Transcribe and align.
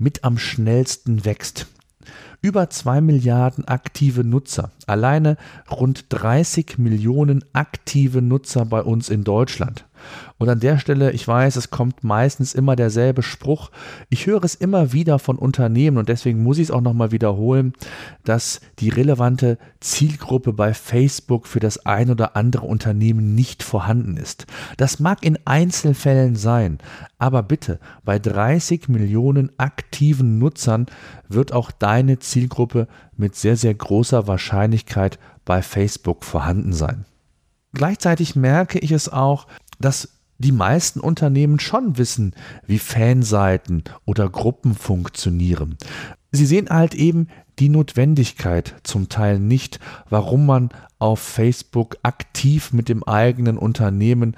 mit 0.00 0.24
am 0.24 0.38
schnellsten 0.38 1.24
wächst. 1.24 1.68
Über 2.42 2.70
2 2.70 3.02
Milliarden 3.02 3.68
aktive 3.68 4.24
Nutzer, 4.24 4.72
alleine 4.86 5.36
rund 5.70 6.06
30 6.08 6.78
Millionen 6.78 7.44
aktive 7.52 8.22
Nutzer 8.22 8.64
bei 8.64 8.82
uns 8.82 9.10
in 9.10 9.24
Deutschland. 9.24 9.84
Und 10.40 10.48
an 10.48 10.58
der 10.58 10.78
Stelle, 10.78 11.12
ich 11.12 11.28
weiß, 11.28 11.56
es 11.56 11.68
kommt 11.68 12.02
meistens 12.02 12.54
immer 12.54 12.74
derselbe 12.74 13.22
Spruch. 13.22 13.70
Ich 14.08 14.24
höre 14.24 14.42
es 14.42 14.54
immer 14.54 14.94
wieder 14.94 15.18
von 15.18 15.36
Unternehmen 15.36 15.98
und 15.98 16.08
deswegen 16.08 16.42
muss 16.42 16.56
ich 16.56 16.64
es 16.64 16.70
auch 16.70 16.80
nochmal 16.80 17.12
wiederholen, 17.12 17.74
dass 18.24 18.62
die 18.78 18.88
relevante 18.88 19.58
Zielgruppe 19.80 20.54
bei 20.54 20.72
Facebook 20.72 21.46
für 21.46 21.60
das 21.60 21.84
ein 21.84 22.10
oder 22.10 22.36
andere 22.36 22.64
Unternehmen 22.64 23.34
nicht 23.34 23.62
vorhanden 23.62 24.16
ist. 24.16 24.46
Das 24.78 24.98
mag 24.98 25.26
in 25.26 25.38
Einzelfällen 25.44 26.36
sein, 26.36 26.78
aber 27.18 27.42
bitte, 27.42 27.78
bei 28.02 28.18
30 28.18 28.88
Millionen 28.88 29.52
aktiven 29.58 30.38
Nutzern 30.38 30.86
wird 31.28 31.52
auch 31.52 31.70
deine 31.70 32.18
Zielgruppe 32.18 32.88
mit 33.14 33.36
sehr, 33.36 33.58
sehr 33.58 33.74
großer 33.74 34.26
Wahrscheinlichkeit 34.26 35.18
bei 35.44 35.60
Facebook 35.60 36.24
vorhanden 36.24 36.72
sein. 36.72 37.04
Gleichzeitig 37.74 38.36
merke 38.36 38.78
ich 38.78 38.90
es 38.90 39.10
auch, 39.10 39.46
dass 39.80 40.19
die 40.40 40.52
meisten 40.52 41.00
Unternehmen 41.00 41.60
schon 41.60 41.98
wissen, 41.98 42.34
wie 42.66 42.78
Fanseiten 42.78 43.84
oder 44.06 44.28
Gruppen 44.28 44.74
funktionieren. 44.74 45.76
Sie 46.32 46.46
sehen 46.46 46.68
halt 46.70 46.94
eben 46.94 47.28
die 47.58 47.68
Notwendigkeit 47.68 48.74
zum 48.82 49.08
Teil 49.08 49.38
nicht, 49.38 49.80
warum 50.08 50.46
man 50.46 50.70
auf 50.98 51.20
Facebook 51.20 51.96
aktiv 52.02 52.72
mit 52.72 52.88
dem 52.88 53.04
eigenen 53.04 53.58
Unternehmen 53.58 54.36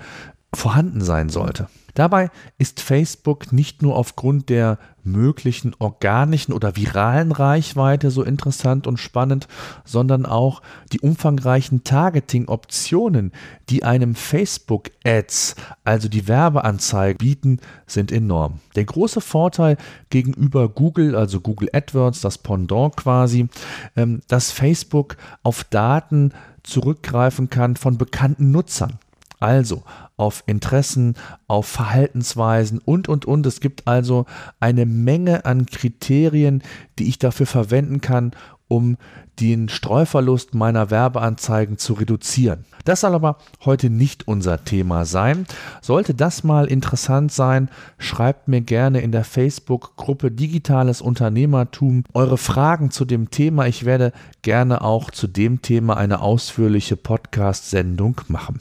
vorhanden 0.54 1.00
sein 1.00 1.28
sollte. 1.28 1.68
Dabei 1.94 2.30
ist 2.56 2.80
Facebook 2.80 3.52
nicht 3.52 3.82
nur 3.82 3.96
aufgrund 3.96 4.48
der 4.48 4.78
möglichen 5.04 5.74
organischen 5.78 6.54
oder 6.54 6.76
viralen 6.76 7.32
Reichweite 7.32 8.10
so 8.10 8.22
interessant 8.22 8.86
und 8.86 8.98
spannend, 8.98 9.46
sondern 9.84 10.24
auch 10.24 10.62
die 10.92 11.00
umfangreichen 11.00 11.84
Targeting-Optionen, 11.84 13.32
die 13.68 13.84
einem 13.84 14.14
Facebook-Ads, 14.14 15.56
also 15.84 16.08
die 16.08 16.28
Werbeanzeige, 16.28 17.18
bieten, 17.18 17.60
sind 17.86 18.10
enorm. 18.10 18.60
Der 18.74 18.84
große 18.84 19.20
Vorteil 19.20 19.76
gegenüber 20.08 20.68
Google, 20.70 21.14
also 21.14 21.40
Google 21.40 21.68
AdWords, 21.74 22.22
das 22.22 22.38
Pendant 22.38 22.96
quasi, 22.96 23.48
ähm, 23.96 24.22
dass 24.28 24.50
Facebook 24.50 25.16
auf 25.42 25.64
Daten 25.64 26.32
zurückgreifen 26.62 27.50
kann 27.50 27.76
von 27.76 27.98
bekannten 27.98 28.50
Nutzern. 28.50 28.98
Also 29.42 29.82
auf 30.16 30.44
Interessen, 30.46 31.14
auf 31.48 31.66
Verhaltensweisen 31.66 32.78
und, 32.78 33.08
und, 33.08 33.24
und. 33.24 33.44
Es 33.44 33.58
gibt 33.58 33.88
also 33.88 34.24
eine 34.60 34.86
Menge 34.86 35.46
an 35.46 35.66
Kriterien, 35.66 36.62
die 37.00 37.08
ich 37.08 37.18
dafür 37.18 37.46
verwenden 37.46 38.00
kann, 38.00 38.30
um 38.68 38.98
den 39.40 39.68
Streuverlust 39.68 40.54
meiner 40.54 40.90
Werbeanzeigen 40.90 41.78
zu 41.78 41.94
reduzieren. 41.94 42.64
Das 42.84 43.00
soll 43.00 43.14
aber 43.14 43.38
heute 43.64 43.90
nicht 43.90 44.26
unser 44.26 44.64
Thema 44.64 45.04
sein. 45.04 45.46
Sollte 45.80 46.14
das 46.14 46.42
mal 46.42 46.66
interessant 46.66 47.32
sein, 47.32 47.68
schreibt 47.98 48.48
mir 48.48 48.60
gerne 48.60 49.00
in 49.00 49.12
der 49.12 49.24
Facebook-Gruppe 49.24 50.30
Digitales 50.30 51.00
Unternehmertum 51.00 52.04
eure 52.12 52.38
Fragen 52.38 52.90
zu 52.90 53.04
dem 53.04 53.30
Thema. 53.30 53.66
Ich 53.66 53.84
werde 53.84 54.12
gerne 54.42 54.82
auch 54.82 55.10
zu 55.10 55.28
dem 55.28 55.62
Thema 55.62 55.96
eine 55.96 56.20
ausführliche 56.20 56.96
Podcast-Sendung 56.96 58.20
machen. 58.28 58.60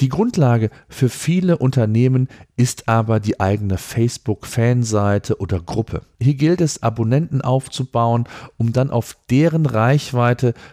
Die 0.00 0.08
Grundlage 0.08 0.70
für 0.88 1.08
viele 1.08 1.58
Unternehmen 1.58 2.28
ist 2.56 2.88
aber 2.88 3.20
die 3.20 3.38
eigene 3.38 3.78
Facebook-Fanseite 3.78 5.38
oder 5.38 5.60
Gruppe. 5.60 6.02
Hier 6.20 6.34
gilt 6.34 6.60
es, 6.60 6.82
Abonnenten 6.82 7.42
aufzubauen, 7.42 8.24
um 8.56 8.72
dann 8.72 8.90
auf 8.90 9.16
deren 9.30 9.66
Reichweite 9.66 10.01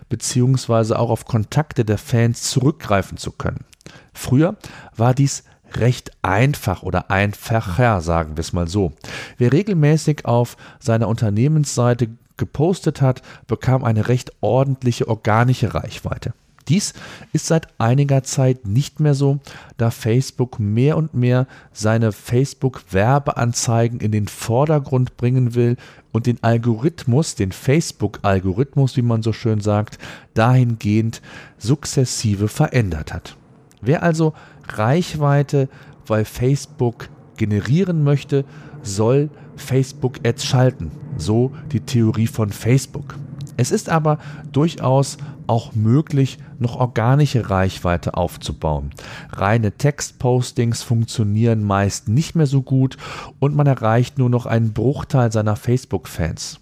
bzw. 0.10 0.94
auch 0.96 1.10
auf 1.10 1.26
Kontakte 1.26 1.86
der 1.86 1.98
Fans 1.98 2.50
zurückgreifen 2.50 3.18
zu 3.18 3.32
können. 3.32 3.66
Früher 4.14 4.56
war 4.96 5.14
dies 5.14 5.44
recht 5.76 6.12
einfach 6.22 6.84
oder 6.84 7.12
einfacher, 7.12 8.02
sagen 8.02 8.38
wir 8.38 8.42
es 8.42 8.54
mal 8.54 8.68
so. 8.68 8.94
Wer 9.38 9.54
regelmäßig 9.54 10.26
auf 10.26 10.58
seiner 10.80 11.08
Unternehmensseite 11.08 12.10
gepostet 12.38 13.02
hat, 13.02 13.22
bekam 13.48 13.84
eine 13.84 14.08
recht 14.08 14.32
ordentliche 14.42 15.08
organische 15.08 15.74
Reichweite. 15.74 16.34
Dies 16.70 16.94
ist 17.34 17.48
seit 17.48 17.68
einiger 17.80 18.24
Zeit 18.24 18.68
nicht 18.68 19.00
mehr 19.00 19.16
so, 19.16 19.40
da 19.78 19.90
Facebook 19.90 20.60
mehr 20.60 20.98
und 20.98 21.16
mehr 21.16 21.48
seine 21.74 22.12
Facebook-Werbeanzeigen 22.12 24.00
in 24.00 24.12
den 24.12 24.28
Vordergrund 24.28 25.18
bringen 25.18 25.56
will 25.56 25.78
und 26.12 26.28
den 26.28 26.44
Algorithmus, 26.44 27.36
den 27.36 27.52
Facebook-Algorithmus, 27.52 28.98
wie 28.98 29.02
man 29.02 29.24
so 29.24 29.34
schön 29.34 29.62
sagt, 29.62 29.98
dahingehend 30.36 31.22
sukzessive 31.58 32.48
verändert 32.48 33.14
hat. 33.14 33.36
Wer 33.82 34.04
also 34.04 34.34
Reichweite 34.68 35.70
bei 36.08 36.24
Facebook 36.26 37.10
generieren 37.38 38.04
möchte, 38.04 38.46
soll 38.84 39.30
Facebook-Ads 39.56 40.46
schalten. 40.46 40.92
So 41.18 41.52
die 41.72 41.82
Theorie 41.82 42.28
von 42.28 42.50
Facebook. 42.52 43.16
Es 43.58 43.72
ist 43.72 43.90
aber 43.90 44.20
durchaus 44.52 45.18
auch 45.48 45.76
möglich, 45.76 46.38
noch 46.62 46.76
organische 46.76 47.50
Reichweite 47.50 48.16
aufzubauen. 48.16 48.92
Reine 49.32 49.72
Textpostings 49.72 50.84
funktionieren 50.84 51.64
meist 51.64 52.08
nicht 52.08 52.36
mehr 52.36 52.48
so 52.48 52.62
gut 52.62 52.98
und 53.40 53.56
man 53.56 53.68
erreicht 53.68 54.18
nur 54.18 54.30
noch 54.30 54.46
einen 54.46 54.74
Bruchteil 54.74 55.32
seiner 55.32 55.56
Facebook-Fans. 55.56 56.60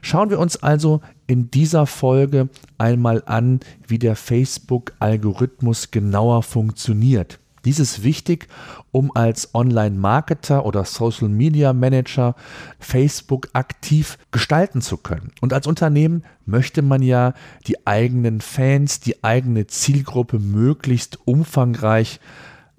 Schauen 0.00 0.30
wir 0.30 0.38
uns 0.38 0.56
also 0.62 1.00
in 1.26 1.50
dieser 1.50 1.86
Folge 1.86 2.48
einmal 2.78 3.22
an, 3.26 3.60
wie 3.86 3.98
der 3.98 4.16
Facebook-Algorithmus 4.16 5.90
genauer 5.90 6.42
funktioniert. 6.42 7.38
Dies 7.68 7.80
ist 7.80 8.02
wichtig, 8.02 8.48
um 8.92 9.14
als 9.14 9.54
Online-Marketer 9.54 10.64
oder 10.64 10.86
Social-Media-Manager 10.86 12.34
Facebook 12.80 13.50
aktiv 13.52 14.16
gestalten 14.30 14.80
zu 14.80 14.96
können. 14.96 15.32
Und 15.42 15.52
als 15.52 15.66
Unternehmen 15.66 16.24
möchte 16.46 16.80
man 16.80 17.02
ja 17.02 17.34
die 17.66 17.86
eigenen 17.86 18.40
Fans, 18.40 19.00
die 19.00 19.22
eigene 19.22 19.66
Zielgruppe 19.66 20.38
möglichst 20.38 21.18
umfangreich 21.26 22.20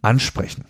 ansprechen. 0.01 0.66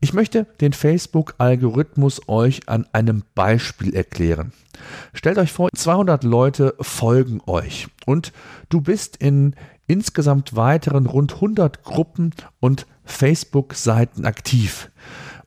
Ich 0.00 0.12
möchte 0.12 0.48
den 0.60 0.72
Facebook-Algorithmus 0.72 2.28
euch 2.28 2.68
an 2.68 2.88
einem 2.92 3.22
Beispiel 3.36 3.94
erklären. 3.94 4.52
Stellt 5.12 5.38
euch 5.38 5.52
vor, 5.52 5.68
200 5.72 6.24
Leute 6.24 6.74
folgen 6.80 7.40
euch 7.46 7.86
und 8.04 8.32
du 8.68 8.80
bist 8.80 9.16
in 9.18 9.54
insgesamt 9.86 10.56
weiteren 10.56 11.06
rund 11.06 11.34
100 11.34 11.82
Gruppen 11.84 12.32
und 12.60 12.86
Facebook-Seiten 13.06 14.26
aktiv. 14.26 14.90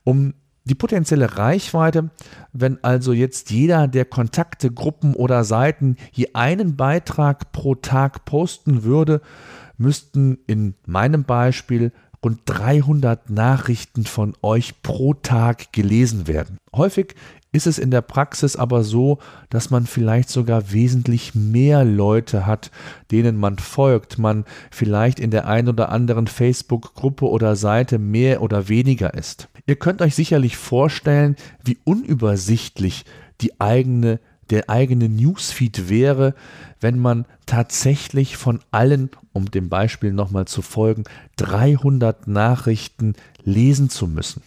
Um 0.04 0.34
die 0.66 0.76
potenzielle 0.76 1.38
Reichweite, 1.38 2.12
wenn 2.54 2.84
also 2.84 3.12
jetzt 3.14 3.50
jeder 3.52 3.88
der 3.88 4.06
Kontakte, 4.06 4.72
Gruppen 4.72 5.16
oder 5.16 5.44
Seiten 5.44 5.96
je 6.12 6.30
einen 6.34 6.76
Beitrag 6.76 7.52
pro 7.52 7.76
Tag 7.76 8.26
posten 8.26 8.84
würde, 8.84 9.22
müssten 9.78 10.40
in 10.46 10.76
meinem 10.86 11.24
Beispiel 11.24 11.92
rund 12.24 12.42
300 12.46 13.30
Nachrichten 13.30 14.06
von 14.06 14.34
euch 14.42 14.82
pro 14.82 15.14
Tag 15.14 15.72
gelesen 15.72 16.28
werden. 16.28 16.58
Häufig 16.76 17.16
ist 17.52 17.66
es 17.66 17.80
in 17.80 17.90
der 17.90 18.02
Praxis 18.02 18.56
aber 18.56 18.84
so, 18.84 19.18
dass 19.50 19.72
man 19.72 19.88
vielleicht 19.88 20.30
sogar 20.30 20.72
wesentlich 20.72 21.34
mehr 21.34 21.84
Leute 21.84 22.46
hat, 22.46 22.70
denen 23.10 23.38
man 23.38 23.58
folgt, 23.58 24.20
man 24.20 24.46
vielleicht 24.70 25.20
in 25.20 25.32
der 25.32 25.48
ein 25.48 25.68
oder 25.68 25.90
anderen 25.90 26.28
Facebook-Gruppe 26.28 27.28
oder 27.28 27.56
Seite 27.56 27.98
mehr 27.98 28.42
oder 28.42 28.70
weniger 28.70 29.14
ist. 29.16 29.50
Ihr 29.66 29.78
könnt 29.78 30.02
euch 30.02 30.14
sicherlich 30.14 30.58
vorstellen, 30.58 31.36
wie 31.64 31.80
unübersichtlich 31.86 33.06
die 33.42 33.60
eigene 33.60 34.20
der 34.50 34.70
eigene 34.70 35.10
Newsfeed 35.10 35.90
wäre, 35.90 36.34
wenn 36.80 37.00
man 37.00 37.26
tatsächlich 37.46 38.38
von 38.38 38.60
allen, 38.72 39.10
um 39.34 39.52
dem 39.52 39.70
Beispiel 39.70 40.14
nochmal 40.14 40.46
zu 40.46 40.62
folgen, 40.62 41.04
300 41.38 42.28
Nachrichten 42.28 43.14
lesen 43.44 43.90
zu 43.90 44.08
müssen. 44.08 44.42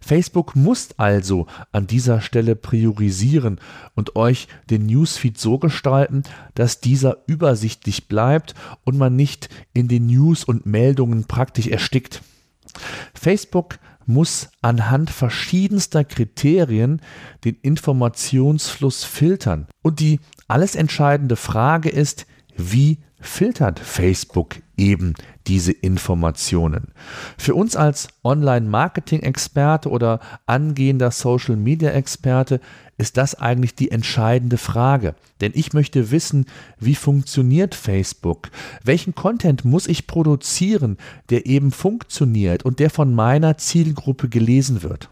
Facebook 0.00 0.56
muss 0.56 0.88
also 0.96 1.46
an 1.72 1.86
dieser 1.86 2.20
Stelle 2.20 2.56
priorisieren 2.56 3.60
und 3.94 4.16
euch 4.16 4.48
den 4.68 4.86
Newsfeed 4.86 5.38
so 5.38 5.58
gestalten, 5.58 6.24
dass 6.54 6.80
dieser 6.80 7.18
übersichtlich 7.26 8.08
bleibt 8.08 8.54
und 8.84 8.98
man 8.98 9.14
nicht 9.14 9.48
in 9.72 9.88
den 9.88 10.06
News 10.06 10.44
und 10.44 10.66
Meldungen 10.66 11.24
praktisch 11.24 11.68
erstickt. 11.68 12.22
Facebook 13.14 13.78
muss 14.12 14.50
anhand 14.60 15.10
verschiedenster 15.10 16.04
Kriterien 16.04 17.00
den 17.44 17.56
Informationsfluss 17.62 19.04
filtern. 19.04 19.66
Und 19.82 20.00
die 20.00 20.20
alles 20.48 20.74
entscheidende 20.74 21.36
Frage 21.36 21.88
ist, 21.88 22.26
wie 22.56 22.98
filtert 23.20 23.78
Facebook 23.78 24.56
eben 24.80 25.14
diese 25.46 25.72
Informationen. 25.72 26.88
Für 27.38 27.54
uns 27.54 27.76
als 27.76 28.08
Online-Marketing-Experte 28.24 29.90
oder 29.90 30.20
angehender 30.46 31.10
Social-Media-Experte 31.10 32.60
ist 32.98 33.16
das 33.16 33.34
eigentlich 33.34 33.74
die 33.74 33.90
entscheidende 33.90 34.58
Frage. 34.58 35.14
Denn 35.40 35.52
ich 35.54 35.72
möchte 35.72 36.10
wissen, 36.10 36.46
wie 36.78 36.94
funktioniert 36.94 37.74
Facebook? 37.74 38.50
Welchen 38.82 39.14
Content 39.14 39.64
muss 39.64 39.86
ich 39.86 40.06
produzieren, 40.06 40.96
der 41.30 41.46
eben 41.46 41.70
funktioniert 41.70 42.64
und 42.64 42.78
der 42.78 42.90
von 42.90 43.14
meiner 43.14 43.58
Zielgruppe 43.58 44.28
gelesen 44.28 44.82
wird? 44.82 45.10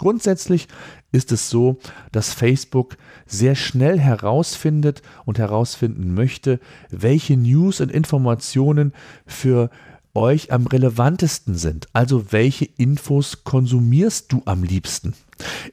Grundsätzlich 0.00 0.66
ist 1.12 1.30
es 1.30 1.50
so, 1.50 1.76
dass 2.10 2.32
Facebook 2.32 2.96
sehr 3.26 3.54
schnell 3.54 4.00
herausfindet 4.00 5.02
und 5.26 5.38
herausfinden 5.38 6.14
möchte, 6.14 6.58
welche 6.88 7.36
News 7.36 7.82
und 7.82 7.92
Informationen 7.92 8.94
für 9.26 9.68
euch 10.14 10.52
am 10.52 10.66
relevantesten 10.66 11.54
sind. 11.54 11.86
Also 11.92 12.32
welche 12.32 12.64
Infos 12.64 13.44
konsumierst 13.44 14.32
du 14.32 14.40
am 14.46 14.64
liebsten? 14.64 15.12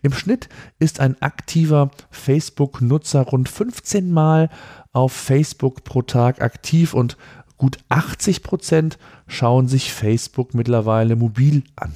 Im 0.02 0.12
Schnitt 0.12 0.50
ist 0.78 1.00
ein 1.00 1.22
aktiver 1.22 1.90
Facebook-Nutzer 2.12 3.22
rund 3.22 3.48
15 3.48 4.12
Mal 4.12 4.50
auf 4.92 5.14
Facebook 5.14 5.86
pro 5.86 6.02
Tag 6.02 6.42
aktiv 6.42 6.94
und 6.94 7.16
gut 7.56 7.78
80 7.88 8.44
Prozent 8.44 8.98
schauen 9.26 9.70
sich 9.70 9.94
Facebook 9.94 10.54
mittlerweile 10.54 11.16
mobil 11.16 11.64
an. 11.78 11.94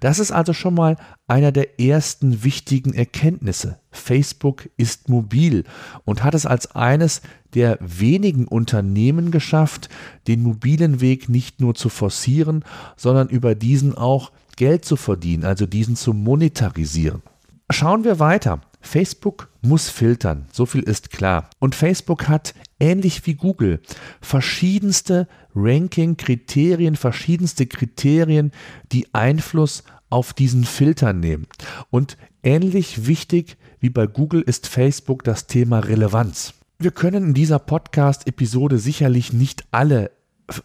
Das 0.00 0.18
ist 0.18 0.30
also 0.30 0.52
schon 0.52 0.74
mal 0.74 0.96
einer 1.26 1.52
der 1.52 1.80
ersten 1.80 2.44
wichtigen 2.44 2.92
Erkenntnisse. 2.92 3.78
Facebook 3.90 4.68
ist 4.76 5.08
mobil 5.08 5.64
und 6.04 6.22
hat 6.22 6.34
es 6.34 6.44
als 6.44 6.74
eines 6.74 7.22
der 7.54 7.78
wenigen 7.80 8.46
Unternehmen 8.46 9.30
geschafft, 9.30 9.88
den 10.26 10.42
mobilen 10.42 11.00
Weg 11.00 11.28
nicht 11.28 11.60
nur 11.60 11.74
zu 11.74 11.88
forcieren, 11.88 12.64
sondern 12.96 13.28
über 13.28 13.54
diesen 13.54 13.94
auch 13.94 14.32
Geld 14.56 14.84
zu 14.84 14.96
verdienen, 14.96 15.44
also 15.44 15.66
diesen 15.66 15.96
zu 15.96 16.12
monetarisieren. 16.12 17.22
Schauen 17.70 18.04
wir 18.04 18.18
weiter. 18.18 18.60
Facebook 18.80 19.48
muss 19.62 19.88
filtern, 19.88 20.46
so 20.52 20.66
viel 20.66 20.82
ist 20.82 21.10
klar. 21.10 21.48
Und 21.58 21.74
Facebook 21.74 22.28
hat, 22.28 22.54
ähnlich 22.78 23.26
wie 23.26 23.34
Google, 23.34 23.80
verschiedenste 24.20 25.26
Ranking-Kriterien, 25.54 26.96
verschiedenste 26.96 27.66
Kriterien, 27.66 28.52
die 28.92 29.12
Einfluss 29.14 29.84
auf 30.10 30.34
diesen 30.34 30.64
Filter 30.64 31.14
nehmen. 31.14 31.46
Und 31.90 32.18
ähnlich 32.42 33.06
wichtig 33.06 33.56
wie 33.80 33.90
bei 33.90 34.06
Google 34.06 34.42
ist 34.42 34.68
Facebook 34.68 35.24
das 35.24 35.46
Thema 35.46 35.78
Relevanz. 35.78 36.54
Wir 36.78 36.90
können 36.90 37.24
in 37.28 37.34
dieser 37.34 37.58
Podcast-Episode 37.58 38.78
sicherlich 38.78 39.32
nicht 39.32 39.64
alle 39.70 40.10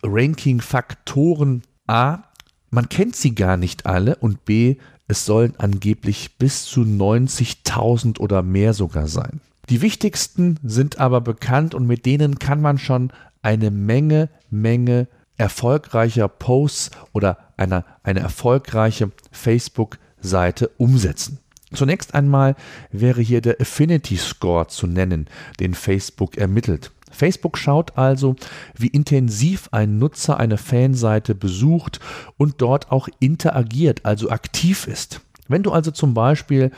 Ranking-Faktoren 0.04 1.64
A, 1.88 2.24
man 2.72 2.90
kennt 2.90 3.16
sie 3.16 3.34
gar 3.34 3.58
nicht 3.58 3.86
alle 3.86 4.18
und 4.18 4.46
B, 4.46 4.78
es 5.10 5.26
sollen 5.26 5.56
angeblich 5.58 6.38
bis 6.38 6.66
zu 6.66 6.82
90.000 6.82 8.20
oder 8.20 8.44
mehr 8.44 8.74
sogar 8.74 9.08
sein. 9.08 9.42
Die 9.70 9.82
wichtigsten 9.82 10.58
sind 10.64 11.00
aber 11.00 11.20
bekannt 11.20 11.74
und 11.76 11.88
mit 11.88 12.06
denen 12.06 12.40
kann 12.40 12.62
man 12.62 12.78
schon 12.78 13.12
eine 13.42 13.72
Menge, 13.72 14.30
Menge 14.50 15.08
erfolgreicher 15.38 16.28
Posts 16.28 16.92
oder 17.12 17.38
eine, 17.58 17.86
eine 18.04 18.20
erfolgreiche 18.20 19.12
Facebook-Seite 19.32 20.70
umsetzen. 20.78 21.40
Zunächst 21.74 22.14
einmal 22.14 22.56
wäre 22.92 23.22
hier 23.22 23.42
der 23.42 23.60
Affinity 23.60 24.18
Score 24.18 24.68
zu 24.68 24.86
nennen, 24.86 25.28
den 25.60 25.74
Facebook 25.74 26.38
ermittelt. 26.38 26.92
Facebook 27.10 27.58
schaut 27.58 27.98
also, 27.98 28.36
wie 28.78 28.88
intensiv 28.88 29.70
ein 29.72 29.98
Nutzer 29.98 30.40
eine 30.40 30.58
Fanseite 30.58 31.36
besucht 31.36 32.00
und 32.38 32.62
dort 32.62 32.92
auch 32.92 33.08
interagiert, 33.20 34.06
also 34.06 34.30
aktiv 34.30 34.88
ist. 34.88 35.22
Wenn 35.48 35.64
du 35.64 35.72
also 35.72 35.92
zum 35.92 36.14
Beispiel 36.14 36.72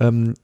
ähm, 0.00 0.34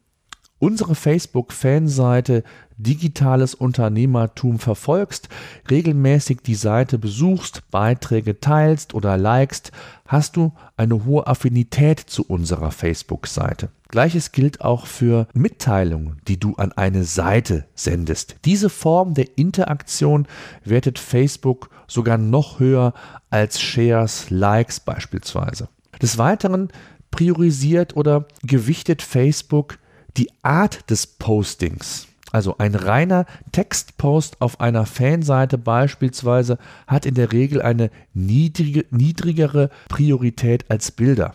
unsere 0.63 0.95
Facebook-Fanseite 0.95 2.45
Digitales 2.77 3.55
Unternehmertum 3.55 4.61
verfolgst, 4.61 5.29
regelmäßig 5.69 6.41
die 6.47 6.55
Seite 6.55 6.99
besuchst, 6.99 7.69
Beiträge 7.73 8.39
teilst 8.39 8.95
oder 8.95 9.17
likest, 9.17 9.73
hast 10.07 10.37
du 10.37 10.53
eine 10.77 11.05
hohe 11.05 11.27
Affinität 11.27 11.99
zu 11.99 12.25
unserer 12.25 12.71
Facebook-Seite. 12.71 13.71
Gleiches 13.89 14.31
gilt 14.31 14.61
auch 14.61 14.87
für 14.87 15.27
Mitteilungen, 15.35 16.21
die 16.29 16.39
du 16.39 16.55
an 16.55 16.71
eine 16.73 17.03
Seite 17.03 17.67
sendest. 17.75 18.37
Diese 18.45 18.71
Form 18.71 19.15
der 19.15 19.37
Interaktion 19.37 20.29
wertet 20.65 21.01
Facebook 21.01 21.71
sogar 21.89 22.19
noch 22.19 22.61
höher 22.61 22.95
als 23.31 23.61
Shares, 23.61 24.31
Likes 24.31 24.79
beispielsweise. 24.79 25.69
Des 26.01 26.19
Weiteren 26.19 26.69
priorisiert 27.11 27.97
oder 27.97 28.27
gewichtet 28.43 29.03
Facebook 29.03 29.79
die 30.17 30.31
Art 30.43 30.91
des 30.91 31.07
Postings. 31.07 32.09
Also 32.33 32.57
ein 32.57 32.75
reiner 32.75 33.27
Textpost 33.53 34.41
auf 34.41 34.61
einer 34.61 34.87
Fanseite 34.87 35.59
beispielsweise 35.59 36.59
hat 36.87 37.05
in 37.05 37.15
der 37.15 37.33
Regel 37.33 37.61
eine 37.61 37.91
niedrige, 38.15 38.87
niedrigere 38.91 39.69
Priorität 39.89 40.71
als 40.71 40.91
Bilder. 40.91 41.35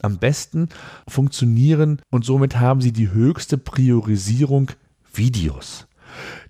Am 0.00 0.18
besten 0.18 0.68
funktionieren 1.08 2.00
und 2.10 2.24
somit 2.24 2.60
haben 2.60 2.80
sie 2.80 2.92
die 2.92 3.10
höchste 3.10 3.58
Priorisierung 3.58 4.70
Videos. 5.12 5.88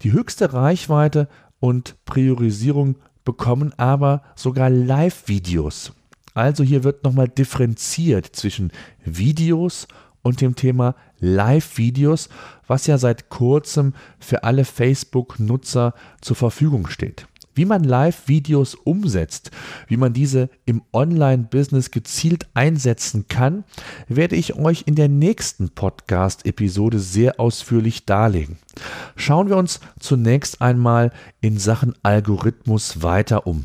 Die 0.03 0.13
höchste 0.13 0.53
Reichweite 0.53 1.29
und 1.59 1.97
Priorisierung 2.05 2.97
bekommen 3.25 3.73
aber 3.79 4.23
sogar 4.35 4.69
Live-Videos. 4.69 5.93
Also 6.35 6.63
hier 6.63 6.85
wird 6.85 7.03
nochmal 7.03 7.29
differenziert 7.29 8.27
zwischen 8.37 8.71
Videos 9.05 9.89
und 10.27 10.41
dem 10.41 10.57
Thema 10.57 10.97
Live-Videos, 11.21 12.29
was 12.67 12.89
ja 12.89 12.99
seit 12.99 13.29
kurzem 13.29 13.95
für 14.19 14.43
alle 14.43 14.65
Facebook-Nutzer 14.65 15.95
zur 16.21 16.35
Verfügung 16.35 16.89
steht. 16.89 17.29
Wie 17.55 17.65
man 17.65 17.85
Live-Videos 17.85 18.75
umsetzt, 18.75 19.53
wie 19.87 19.97
man 19.97 20.13
diese 20.13 20.51
im 20.65 20.83
Online-Business 20.93 21.93
gezielt 21.93 22.49
einsetzen 22.55 23.29
kann, 23.29 23.63
werde 24.09 24.35
ich 24.35 24.57
euch 24.57 24.83
in 24.87 24.97
der 24.97 25.09
nächsten 25.09 25.71
Podcast-Episode 25.71 26.99
sehr 26.99 27.39
ausführlich 27.39 28.05
darlegen. 28.05 28.59
Schauen 29.15 29.49
wir 29.49 29.57
uns 29.57 29.79
zunächst 30.01 30.61
einmal 30.61 31.13
in 31.41 31.57
Sachen 31.57 31.95
Algorithmus 32.03 33.03
weiter 33.03 33.47
um. 33.47 33.65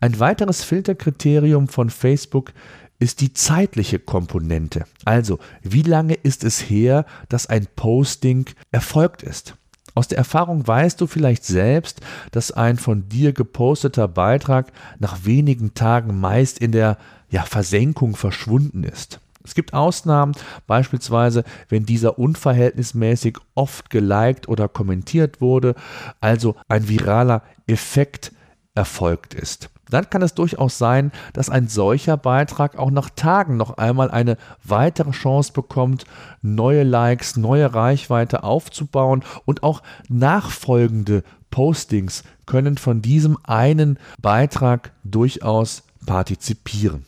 Ein 0.00 0.18
weiteres 0.18 0.64
Filterkriterium 0.64 1.68
von 1.68 1.90
Facebook 1.90 2.48
ist 2.50 2.56
die 3.02 3.32
zeitliche 3.32 3.98
Komponente. 3.98 4.84
Also, 5.04 5.38
wie 5.62 5.82
lange 5.82 6.14
ist 6.14 6.44
es 6.44 6.60
her, 6.60 7.04
dass 7.28 7.48
ein 7.48 7.66
Posting 7.74 8.46
erfolgt 8.70 9.22
ist? 9.22 9.54
Aus 9.94 10.08
der 10.08 10.18
Erfahrung 10.18 10.66
weißt 10.66 11.00
du 11.00 11.06
vielleicht 11.06 11.44
selbst, 11.44 12.00
dass 12.30 12.52
ein 12.52 12.78
von 12.78 13.08
dir 13.08 13.32
geposteter 13.32 14.08
Beitrag 14.08 14.72
nach 14.98 15.24
wenigen 15.24 15.74
Tagen 15.74 16.18
meist 16.18 16.58
in 16.60 16.72
der 16.72 16.96
ja, 17.28 17.42
Versenkung 17.42 18.16
verschwunden 18.16 18.84
ist. 18.84 19.20
Es 19.44 19.54
gibt 19.54 19.74
Ausnahmen, 19.74 20.34
beispielsweise 20.66 21.44
wenn 21.68 21.84
dieser 21.84 22.18
unverhältnismäßig 22.18 23.38
oft 23.54 23.90
geliked 23.90 24.48
oder 24.48 24.68
kommentiert 24.68 25.40
wurde, 25.40 25.74
also 26.20 26.54
ein 26.68 26.88
viraler 26.88 27.42
Effekt 27.66 28.32
erfolgt 28.74 29.34
ist 29.34 29.70
dann 29.92 30.08
kann 30.08 30.22
es 30.22 30.34
durchaus 30.34 30.78
sein, 30.78 31.12
dass 31.32 31.50
ein 31.50 31.68
solcher 31.68 32.16
Beitrag 32.16 32.78
auch 32.78 32.90
nach 32.90 33.10
Tagen 33.10 33.56
noch 33.56 33.76
einmal 33.76 34.10
eine 34.10 34.36
weitere 34.64 35.10
Chance 35.10 35.52
bekommt, 35.52 36.04
neue 36.40 36.82
Likes, 36.82 37.36
neue 37.36 37.74
Reichweite 37.74 38.42
aufzubauen 38.42 39.22
und 39.44 39.62
auch 39.62 39.82
nachfolgende 40.08 41.22
Postings 41.50 42.24
können 42.46 42.78
von 42.78 43.02
diesem 43.02 43.38
einen 43.44 43.98
Beitrag 44.20 44.92
durchaus 45.04 45.82
partizipieren. 46.06 47.04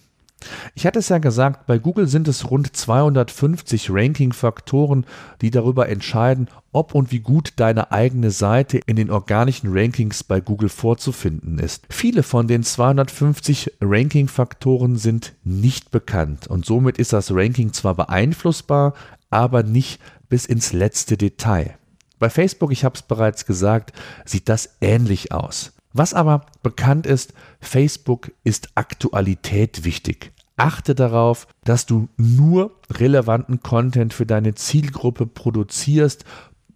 Ich 0.75 0.87
hatte 0.87 0.99
es 0.99 1.09
ja 1.09 1.19
gesagt, 1.19 1.67
bei 1.67 1.79
Google 1.79 2.09
sind 2.09 2.29
es 2.29 2.51
rund 2.51 2.77
250 2.77 3.91
Ranking-Faktoren, 3.91 5.07
die 5.41 5.51
darüber 5.51 5.89
entscheiden, 5.89 6.49
ob 6.73 6.95
und 6.95 7.13
wie 7.13 7.21
gut 7.21 7.53
deine 7.57 7.93
eigene 7.93 8.31
Seite 8.31 8.81
in 8.87 8.97
den 8.97 9.11
organischen 9.11 9.71
Rankings 9.73 10.25
bei 10.25 10.41
Google 10.41 10.69
vorzufinden 10.69 11.59
ist. 11.59 11.85
Viele 11.89 12.23
von 12.23 12.49
den 12.49 12.63
250 12.63 13.75
Ranking-Faktoren 13.81 14.97
sind 14.97 15.35
nicht 15.45 15.91
bekannt 15.91 16.47
und 16.49 16.67
somit 16.67 16.99
ist 16.99 17.13
das 17.13 17.31
Ranking 17.33 17.73
zwar 17.73 17.95
beeinflussbar, 17.95 18.95
aber 19.31 19.63
nicht 19.63 20.01
bis 20.29 20.47
ins 20.47 20.73
letzte 20.73 21.17
Detail. 21.17 21.79
Bei 22.19 22.31
Facebook, 22.31 22.73
ich 22.73 22.85
habe 22.85 22.97
es 22.97 23.03
bereits 23.03 23.47
gesagt, 23.47 23.93
sieht 24.25 24.49
das 24.49 24.77
ähnlich 24.81 25.33
aus. 25.33 25.73
Was 25.93 26.13
aber 26.13 26.47
bekannt 26.63 27.07
ist, 27.07 27.35
Facebook 27.61 28.33
ist 28.43 28.71
Aktualität 28.75 29.85
wichtig. 29.85 30.33
Achte 30.57 30.95
darauf, 30.95 31.49
dass 31.65 31.87
du 31.87 32.09
nur 32.17 32.79
relevanten 32.91 33.61
Content 33.61 34.15
für 34.15 34.27
deine 34.27 34.55
Zielgruppe 34.55 35.27
produzierst, 35.27 36.25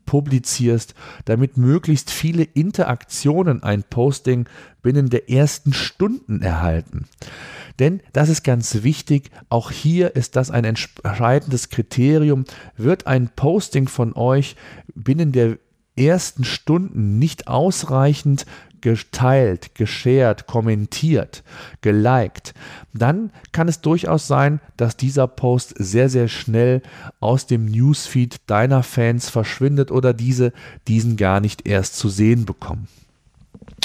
publizierst, 0.05 0.95
damit 1.27 1.57
möglichst 1.57 2.11
viele 2.11 2.43
Interaktionen 2.43 3.63
ein 3.63 3.85
Posting 3.85 4.49
binnen 4.83 5.11
der 5.11 5.31
ersten 5.31 5.73
Stunden 5.73 6.43
erhalten. 6.43 7.07
Denn 7.79 8.01
das 8.13 8.29
ist 8.29 8.43
ganz 8.43 8.83
wichtig, 8.83 9.31
auch 9.49 9.71
hier 9.71 10.17
ist 10.17 10.35
das 10.35 10.51
ein 10.51 10.65
entscheidendes 10.65 11.69
Kriterium. 11.69 12.45
Wird 12.77 13.07
ein 13.07 13.29
Posting 13.37 13.87
von 13.87 14.15
euch 14.17 14.57
binnen 14.95 15.31
der 15.31 15.59
ersten 15.97 16.45
Stunden 16.45 17.19
nicht 17.19 17.49
ausreichend 17.49 18.47
geteilt, 18.81 19.75
geshared, 19.75 20.47
kommentiert, 20.47 21.43
geliked, 21.81 22.55
dann 22.93 23.31
kann 23.53 23.69
es 23.69 23.81
durchaus 23.81 24.27
sein, 24.27 24.61
dass 24.77 24.97
dieser 24.97 25.27
Post 25.27 25.75
sehr, 25.79 26.09
sehr 26.09 26.29
schnell 26.29 26.83
aus 27.21 27.47
dem 27.47 27.67
Newsfeed 27.67 28.37
deiner 28.47 28.83
Fans 28.83 29.29
verschwindet 29.31 29.91
oder 29.91 30.13
diese 30.13 30.53
diesen 30.87 31.17
gar 31.17 31.41
nicht 31.41 31.67
erst 31.67 31.97
zu 31.97 32.09
sehen 32.09 32.45
bekommen. 32.45 32.89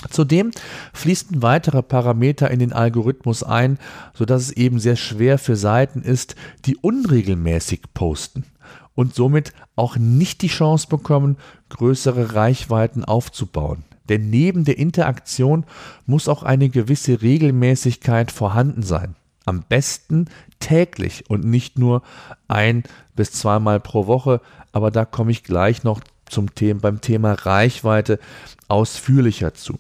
Zudem 0.10 0.52
fließen 0.94 1.42
weitere 1.42 1.82
Parameter 1.82 2.52
in 2.52 2.60
den 2.60 2.74
Algorithmus 2.74 3.44
ein, 3.44 3.78
sodass 4.14 4.44
es 4.44 4.52
eben 4.52 4.80
sehr 4.80 4.96
schwer 4.96 5.38
für 5.38 5.56
Seiten 5.56 6.02
ist, 6.02 6.36
die 6.66 6.76
unregelmäßig 6.78 7.82
posten 7.94 8.44
und 8.96 9.16
somit 9.16 9.54
auch 9.76 9.98
nicht 9.98 10.42
die 10.42 10.48
Chance 10.48 10.88
bekommen, 10.88 11.38
größere 11.70 12.36
Reichweiten 12.36 13.04
aufzubauen. 13.04 13.84
Denn 14.10 14.30
neben 14.30 14.66
der 14.66 14.78
Interaktion 14.78 15.66
muss 16.06 16.28
auch 16.28 16.44
eine 16.44 16.70
gewisse 16.70 17.22
Regelmäßigkeit 17.22 18.32
vorhanden 18.32 18.84
sein. 18.84 19.16
Am 19.46 19.64
besten 19.68 20.26
täglich 20.60 21.30
und 21.30 21.44
nicht 21.44 21.78
nur 21.78 22.02
ein 22.48 22.84
bis 23.16 23.32
zweimal 23.32 23.80
pro 23.80 24.08
Woche. 24.08 24.42
Aber 24.72 24.92
da 24.92 25.06
komme 25.06 25.32
ich 25.32 25.44
gleich 25.44 25.84
noch 25.84 26.02
zum 26.26 26.56
Thema, 26.56 26.80
beim 26.82 27.02
Thema 27.02 27.34
Reichweite 27.34 28.20
ausführlicher 28.68 29.54
zu. 29.54 29.78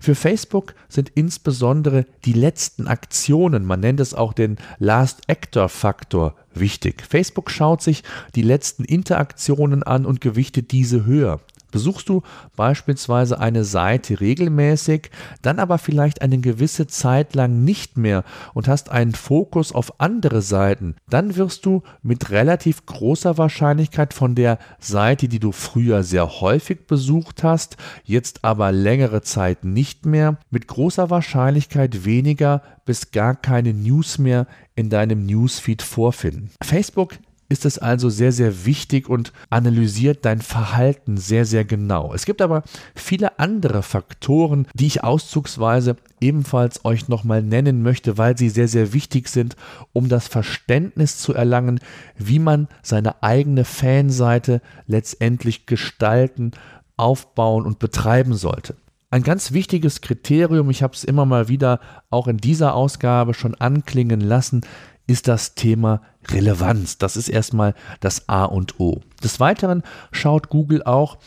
Für 0.00 0.14
Facebook 0.14 0.74
sind 0.88 1.10
insbesondere 1.14 2.06
die 2.24 2.32
letzten 2.32 2.86
Aktionen, 2.86 3.64
man 3.64 3.80
nennt 3.80 4.00
es 4.00 4.14
auch 4.14 4.32
den 4.32 4.58
Last 4.78 5.22
Actor 5.28 5.68
Faktor, 5.68 6.34
wichtig. 6.52 7.02
Facebook 7.08 7.50
schaut 7.50 7.82
sich 7.82 8.02
die 8.34 8.42
letzten 8.42 8.84
Interaktionen 8.84 9.82
an 9.82 10.06
und 10.06 10.20
gewichtet 10.20 10.72
diese 10.72 11.04
höher. 11.04 11.40
Besuchst 11.74 12.08
du 12.08 12.22
beispielsweise 12.54 13.40
eine 13.40 13.64
Seite 13.64 14.20
regelmäßig, 14.20 15.10
dann 15.42 15.58
aber 15.58 15.78
vielleicht 15.78 16.22
eine 16.22 16.38
gewisse 16.38 16.86
Zeit 16.86 17.34
lang 17.34 17.64
nicht 17.64 17.98
mehr 17.98 18.22
und 18.52 18.68
hast 18.68 18.92
einen 18.92 19.12
Fokus 19.12 19.72
auf 19.72 19.98
andere 19.98 20.40
Seiten, 20.40 20.94
dann 21.10 21.34
wirst 21.34 21.66
du 21.66 21.82
mit 22.00 22.30
relativ 22.30 22.86
großer 22.86 23.38
Wahrscheinlichkeit 23.38 24.14
von 24.14 24.36
der 24.36 24.60
Seite, 24.78 25.26
die 25.26 25.40
du 25.40 25.50
früher 25.50 26.04
sehr 26.04 26.40
häufig 26.40 26.86
besucht 26.86 27.42
hast, 27.42 27.76
jetzt 28.04 28.44
aber 28.44 28.70
längere 28.70 29.22
Zeit 29.22 29.64
nicht 29.64 30.06
mehr, 30.06 30.36
mit 30.50 30.68
großer 30.68 31.10
Wahrscheinlichkeit 31.10 32.04
weniger 32.04 32.62
bis 32.84 33.10
gar 33.10 33.34
keine 33.34 33.74
News 33.74 34.18
mehr 34.18 34.46
in 34.76 34.90
deinem 34.90 35.26
Newsfeed 35.26 35.82
vorfinden. 35.82 36.50
Facebook 36.62 37.18
ist 37.48 37.64
es 37.64 37.78
also 37.78 38.10
sehr, 38.10 38.32
sehr 38.32 38.64
wichtig 38.64 39.08
und 39.08 39.32
analysiert 39.50 40.24
dein 40.24 40.40
Verhalten 40.40 41.16
sehr, 41.16 41.44
sehr 41.44 41.64
genau. 41.64 42.12
Es 42.14 42.24
gibt 42.24 42.42
aber 42.42 42.62
viele 42.94 43.38
andere 43.38 43.82
Faktoren, 43.82 44.66
die 44.74 44.86
ich 44.86 45.04
auszugsweise 45.04 45.96
ebenfalls 46.20 46.84
euch 46.84 47.08
nochmal 47.08 47.42
nennen 47.42 47.82
möchte, 47.82 48.18
weil 48.18 48.36
sie 48.38 48.48
sehr, 48.48 48.68
sehr 48.68 48.92
wichtig 48.92 49.28
sind, 49.28 49.56
um 49.92 50.08
das 50.08 50.28
Verständnis 50.28 51.18
zu 51.18 51.34
erlangen, 51.34 51.80
wie 52.16 52.38
man 52.38 52.68
seine 52.82 53.22
eigene 53.22 53.64
Fanseite 53.64 54.62
letztendlich 54.86 55.66
gestalten, 55.66 56.52
aufbauen 56.96 57.66
und 57.66 57.78
betreiben 57.78 58.34
sollte. 58.34 58.76
Ein 59.10 59.22
ganz 59.22 59.52
wichtiges 59.52 60.00
Kriterium, 60.00 60.70
ich 60.70 60.82
habe 60.82 60.94
es 60.94 61.04
immer 61.04 61.24
mal 61.24 61.48
wieder 61.48 61.78
auch 62.10 62.26
in 62.26 62.38
dieser 62.38 62.74
Ausgabe 62.74 63.32
schon 63.32 63.54
anklingen 63.54 64.20
lassen, 64.20 64.62
ist 65.06 65.28
das 65.28 65.54
Thema 65.54 66.02
Relevanz. 66.30 66.98
Das 66.98 67.16
ist 67.16 67.28
erstmal 67.28 67.74
das 68.00 68.28
A 68.28 68.44
und 68.44 68.80
O. 68.80 69.00
Des 69.22 69.40
Weiteren 69.40 69.82
schaut 70.12 70.48
Google 70.48 70.82
auch, 70.82 71.18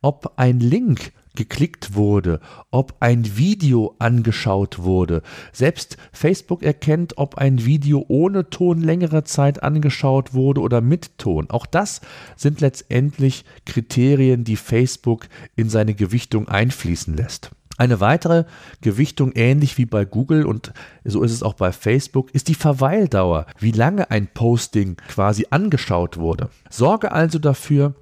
ob 0.00 0.34
ein 0.36 0.60
Link 0.60 1.12
geklickt 1.36 1.94
wurde, 1.94 2.40
ob 2.70 2.96
ein 3.00 3.36
Video 3.36 3.94
angeschaut 3.98 4.78
wurde. 4.80 5.22
Selbst 5.52 5.96
Facebook 6.12 6.62
erkennt, 6.62 7.18
ob 7.18 7.36
ein 7.36 7.64
Video 7.64 8.04
ohne 8.08 8.50
Ton 8.50 8.80
längere 8.80 9.22
Zeit 9.22 9.62
angeschaut 9.62 10.34
wurde 10.34 10.62
oder 10.62 10.80
mit 10.80 11.18
Ton. 11.18 11.50
Auch 11.50 11.66
das 11.66 12.00
sind 12.36 12.60
letztendlich 12.60 13.44
Kriterien, 13.66 14.44
die 14.44 14.56
Facebook 14.56 15.28
in 15.54 15.68
seine 15.68 15.94
Gewichtung 15.94 16.48
einfließen 16.48 17.14
lässt. 17.14 17.50
Eine 17.78 18.00
weitere 18.00 18.44
Gewichtung, 18.80 19.32
ähnlich 19.34 19.76
wie 19.78 19.86
bei 19.86 20.04
Google 20.04 20.46
und 20.46 20.72
so 21.04 21.22
ist 21.22 21.32
es 21.32 21.42
auch 21.42 21.54
bei 21.54 21.72
Facebook, 21.72 22.34
ist 22.34 22.48
die 22.48 22.54
Verweildauer, 22.54 23.46
wie 23.58 23.72
lange 23.72 24.10
ein 24.10 24.28
Posting 24.28 24.96
quasi 25.08 25.46
angeschaut 25.50 26.16
wurde. 26.16 26.48
Sorge 26.70 27.12
also 27.12 27.38
dafür, 27.38 27.94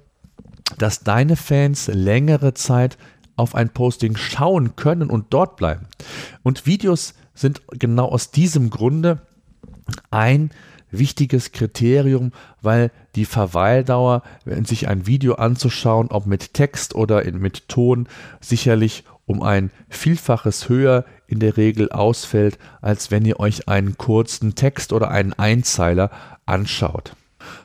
dass 0.77 1.01
deine 1.01 1.35
Fans 1.35 1.87
längere 1.87 2.53
Zeit 2.53 2.97
auf 3.35 3.53
ein 3.53 3.69
Posting 3.69 4.15
schauen 4.15 4.75
können 4.75 5.09
und 5.09 5.27
dort 5.31 5.57
bleiben. 5.57 5.87
Und 6.43 6.65
Videos 6.65 7.13
sind 7.33 7.61
genau 7.71 8.05
aus 8.05 8.31
diesem 8.31 8.69
Grunde 8.69 9.21
ein 10.09 10.51
wichtiges 10.89 11.51
Kriterium, 11.51 12.31
weil 12.61 12.91
die 13.15 13.25
Verweildauer, 13.25 14.23
sich 14.63 14.87
ein 14.87 15.05
Video 15.07 15.35
anzuschauen, 15.35 16.07
ob 16.09 16.25
mit 16.25 16.53
Text 16.53 16.95
oder 16.95 17.23
mit 17.31 17.67
Ton, 17.67 18.07
sicherlich 18.39 19.03
um 19.25 19.41
ein 19.41 19.71
Vielfaches 19.89 20.69
höher 20.69 21.05
in 21.27 21.39
der 21.39 21.57
Regel 21.57 21.91
ausfällt, 21.91 22.57
als 22.81 23.11
wenn 23.11 23.25
ihr 23.25 23.39
euch 23.39 23.67
einen 23.67 23.97
kurzen 23.97 24.55
Text 24.55 24.93
oder 24.93 25.09
einen 25.09 25.33
Einzeiler 25.33 26.11
anschaut. 26.45 27.15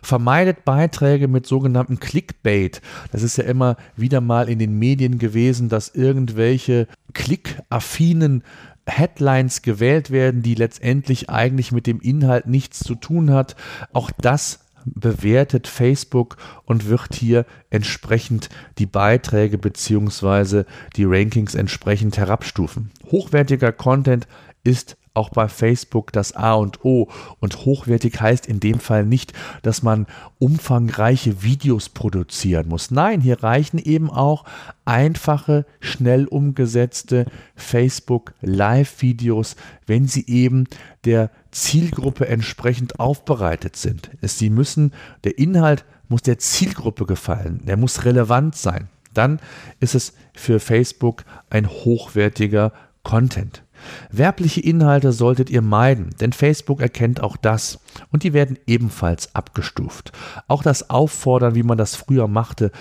Vermeidet 0.03 0.65
Beiträge 0.65 1.29
mit 1.29 1.47
sogenannten 1.47 2.01
Clickbait. 2.01 2.83
Das 3.13 3.23
ist 3.23 3.39
ja 3.39 3.45
immer 3.45 3.77
wieder 3.97 4.21
mal 4.21 4.49
in 4.49 4.59
den 4.59 4.79
Medien 4.79 5.19
gewesen, 5.19 5.69
dass 5.69 5.95
irgendwelche 5.95 6.87
klickaffinen 7.15 8.43
Headlines 8.87 9.63
gewählt 9.63 10.11
werden, 10.11 10.43
die 10.43 10.55
letztendlich 10.55 11.31
eigentlich 11.31 11.73
mit 11.73 11.87
dem 11.87 12.01
Inhalt 12.01 12.47
nichts 12.47 12.81
zu 12.81 12.95
tun 12.95 13.31
hat. 13.31 13.57
Auch 13.93 14.11
das 14.11 14.61
bewertet 14.85 15.69
Facebook 15.69 16.37
und 16.65 16.87
wird 16.87 17.15
hier 17.15 17.47
entsprechend 17.71 18.49
die 18.79 18.87
Beiträge 18.87 19.59
bzw. 19.59 20.65
die 20.97 21.05
Rankings 21.05 21.55
entsprechend 21.55 22.19
herabstufen. 22.19 22.91
Hochwertiger 23.11 23.73
Content 23.73 24.27
ist 24.65 24.97
auch 25.15 25.31
bei 25.31 25.49
Facebook 25.49 26.13
das 26.13 26.33
A 26.35 26.55
und 26.55 26.85
O. 26.85 27.09
Und 27.41 27.65
hochwertig 27.65 28.21
heißt 28.21 28.47
in 28.47 28.61
dem 28.61 28.79
Fall 28.79 29.05
nicht, 29.05 29.33
dass 29.63 29.83
man 29.83 30.07
umfangreiche 30.39 31.43
Videos 31.43 31.89
produzieren 31.89 32.69
muss. 32.69 32.91
Nein, 32.91 33.21
hier 33.21 33.43
reichen 33.43 33.79
eben 33.79 34.09
auch 34.11 34.45
einfache, 34.85 35.67
schnell 35.81 36.27
umgesetzte 36.27 37.27
Facebook 37.57 38.35
Live-Videos, 38.41 39.57
wenn 39.87 40.07
sie 40.07 40.27
eben 40.27 40.67
der 41.05 41.31
Zielgruppe 41.51 42.29
entsprechend 42.29 43.01
aufbereitet 43.01 43.77
sind. 43.77 44.11
Sie 44.23 44.51
müssen, 44.51 44.93
der 45.25 45.39
Inhalt 45.39 45.85
muss 46.09 46.23
der 46.23 46.39
Zielgruppe 46.39 47.07
gefallen, 47.07 47.61
der 47.65 47.77
muss 47.77 48.05
relevant 48.05 48.57
sein. 48.57 48.89
Dann 49.15 49.41
ist 49.81 49.95
es 49.95 50.15
für 50.35 50.61
Facebook 50.61 51.25
ein 51.49 51.69
hochwertiger 51.69 52.73
Content. 53.03 53.65
Werbliche 54.11 54.61
Inhalte 54.61 55.13
solltet 55.13 55.49
ihr 55.51 55.63
meiden, 55.63 56.11
denn 56.21 56.33
Facebook 56.33 56.81
erkennt 56.81 57.23
auch 57.23 57.37
das 57.37 57.81
und 58.11 58.25
die 58.25 58.33
werden 58.33 58.59
ebenfalls 58.67 59.35
abgestuft. 59.35 60.13
Auch 60.49 60.63
das 60.63 60.91
Auffordern, 60.91 61.55
wie 61.55 61.63
man 61.63 61.79
das 61.79 61.97
früher 61.97 62.29
machte, 62.29 62.73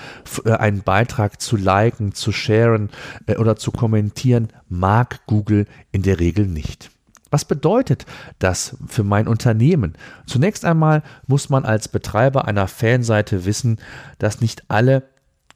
äh, 0.44 0.52
einen 0.52 0.82
Beitrag 0.82 1.42
zu 1.42 1.56
liken, 1.56 2.14
zu 2.14 2.32
sharen 2.32 2.90
äh, 3.28 3.38
oder 3.38 3.56
zu 3.56 3.72
kommentieren, 3.72 4.50
mag 4.68 5.26
Google 5.26 5.68
in 5.92 6.02
der 6.02 6.20
Regel 6.20 6.48
nicht. 6.48 6.92
Was 7.32 7.46
bedeutet 7.46 8.06
das 8.40 8.78
für 8.88 9.04
mein 9.04 9.28
Unternehmen? 9.28 9.94
Zunächst 10.26 10.66
einmal 10.66 11.04
muss 11.28 11.50
man 11.50 11.66
als 11.66 11.88
Betreiber 11.88 12.48
einer 12.48 12.68
Fanseite 12.68 13.46
wissen, 13.46 13.80
dass 14.18 14.42
nicht 14.42 14.64
alle 14.70 15.04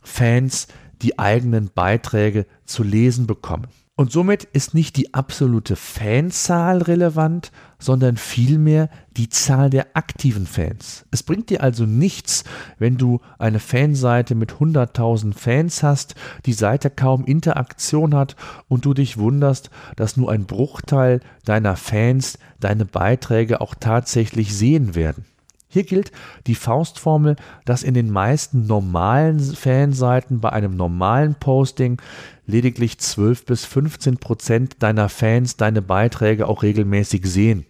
Fans 0.01 0.67
die 1.01 1.19
eigenen 1.19 1.69
Beiträge 1.73 2.45
zu 2.65 2.83
lesen 2.83 3.27
bekommen. 3.27 3.67
Und 3.95 4.11
somit 4.11 4.43
ist 4.43 4.73
nicht 4.73 4.97
die 4.97 5.13
absolute 5.13 5.75
Fanzahl 5.75 6.81
relevant, 6.81 7.51
sondern 7.77 8.17
vielmehr 8.17 8.89
die 9.17 9.29
Zahl 9.29 9.69
der 9.69 9.95
aktiven 9.95 10.47
Fans. 10.47 11.05
Es 11.11 11.21
bringt 11.21 11.51
dir 11.51 11.61
also 11.61 11.85
nichts, 11.85 12.43
wenn 12.79 12.97
du 12.97 13.21
eine 13.37 13.59
Fanseite 13.59 14.33
mit 14.33 14.53
100.000 14.53 15.35
Fans 15.35 15.83
hast, 15.83 16.15
die 16.47 16.53
Seite 16.53 16.89
kaum 16.89 17.23
Interaktion 17.25 18.15
hat 18.15 18.35
und 18.67 18.85
du 18.85 18.95
dich 18.95 19.19
wunderst, 19.19 19.69
dass 19.95 20.17
nur 20.17 20.31
ein 20.31 20.45
Bruchteil 20.45 21.19
deiner 21.45 21.75
Fans 21.75 22.39
deine 22.59 22.85
Beiträge 22.85 23.61
auch 23.61 23.75
tatsächlich 23.75 24.55
sehen 24.55 24.95
werden. 24.95 25.25
Hier 25.73 25.85
gilt 25.85 26.11
die 26.45 26.53
Faustformel, 26.53 27.35
dass 27.65 27.81
in 27.81 27.95
den 27.95 28.11
meisten 28.11 28.67
normalen 28.67 29.39
Fanseiten 29.39 30.39
bei 30.39 30.51
einem 30.51 30.77
normalen 30.77 31.33
Posting 31.33 31.99
lediglich 32.45 32.99
12 32.99 33.45
bis 33.45 33.65
15 33.65 34.17
Prozent 34.17 34.75
deiner 34.83 35.09
Fans 35.09 35.57
deine 35.57 35.81
Beiträge 35.81 36.47
auch 36.47 36.61
regelmäßig 36.61 37.25
sehen. 37.25 37.65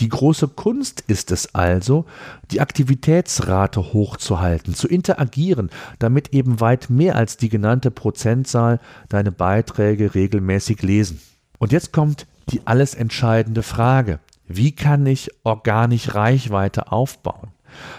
Die 0.00 0.08
große 0.08 0.48
Kunst 0.48 1.04
ist 1.06 1.30
es 1.30 1.54
also, 1.54 2.04
die 2.50 2.60
Aktivitätsrate 2.60 3.92
hochzuhalten, 3.92 4.74
zu 4.74 4.88
interagieren, 4.88 5.70
damit 6.00 6.34
eben 6.34 6.58
weit 6.58 6.90
mehr 6.90 7.14
als 7.14 7.36
die 7.36 7.48
genannte 7.48 7.92
Prozentzahl 7.92 8.80
deine 9.08 9.30
Beiträge 9.30 10.16
regelmäßig 10.16 10.82
lesen. 10.82 11.20
Und 11.58 11.70
jetzt 11.70 11.92
kommt 11.92 12.26
die 12.50 12.66
alles 12.66 12.96
entscheidende 12.96 13.62
Frage. 13.62 14.18
Wie 14.52 14.72
kann 14.72 15.06
ich 15.06 15.30
organisch 15.44 16.12
Reichweite 16.12 16.90
aufbauen? 16.90 17.52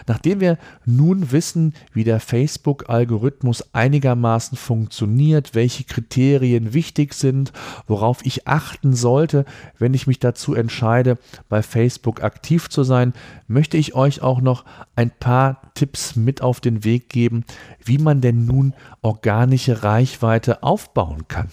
Nachdem 0.05 0.41
wir 0.41 0.57
nun 0.85 1.31
wissen, 1.31 1.73
wie 1.93 2.03
der 2.03 2.19
Facebook-Algorithmus 2.19 3.73
einigermaßen 3.73 4.57
funktioniert, 4.57 5.55
welche 5.55 5.85
Kriterien 5.85 6.73
wichtig 6.73 7.13
sind, 7.13 7.53
worauf 7.87 8.25
ich 8.25 8.49
achten 8.49 8.93
sollte, 8.93 9.45
wenn 9.79 9.93
ich 9.93 10.07
mich 10.07 10.19
dazu 10.19 10.53
entscheide, 10.53 11.17
bei 11.47 11.63
Facebook 11.63 12.21
aktiv 12.21 12.69
zu 12.69 12.83
sein, 12.83 13.13
möchte 13.47 13.77
ich 13.77 13.95
euch 13.95 14.21
auch 14.21 14.41
noch 14.41 14.65
ein 14.97 15.09
paar 15.09 15.71
Tipps 15.73 16.17
mit 16.17 16.41
auf 16.41 16.59
den 16.59 16.83
Weg 16.83 17.07
geben, 17.07 17.45
wie 17.81 17.97
man 17.97 18.19
denn 18.19 18.45
nun 18.45 18.73
organische 19.01 19.83
Reichweite 19.83 20.63
aufbauen 20.63 21.29
kann. 21.29 21.47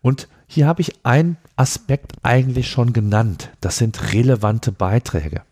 Und 0.00 0.28
hier 0.46 0.66
habe 0.66 0.80
ich 0.80 1.04
einen 1.04 1.36
Aspekt 1.56 2.12
eigentlich 2.22 2.68
schon 2.70 2.92
genannt. 2.92 3.50
Das 3.60 3.78
sind 3.78 4.12
relevante 4.12 4.72
Beiträge. 4.72 5.42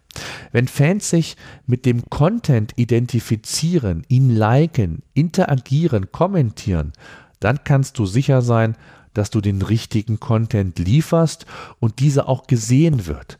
Wenn 0.53 0.69
Fans 0.69 1.11
sich 1.11 1.37
mit 1.67 1.87
dem 1.87 2.09
Content 2.09 2.73
identifizieren, 2.77 4.05
ihn 4.09 4.31
liken, 4.31 5.03
interagieren, 5.13 6.13
kommentieren, 6.13 6.93
dann 7.41 7.65
kannst 7.65 7.99
du 7.99 8.07
sicher 8.07 8.41
sein, 8.43 8.77
dass 9.13 9.31
du 9.31 9.41
den 9.41 9.63
richtigen 9.63 10.21
Content 10.21 10.79
lieferst 10.79 11.47
und 11.81 12.01
dieser 12.01 12.29
auch 12.29 12.47
gesehen 12.47 13.07
wird. 13.07 13.39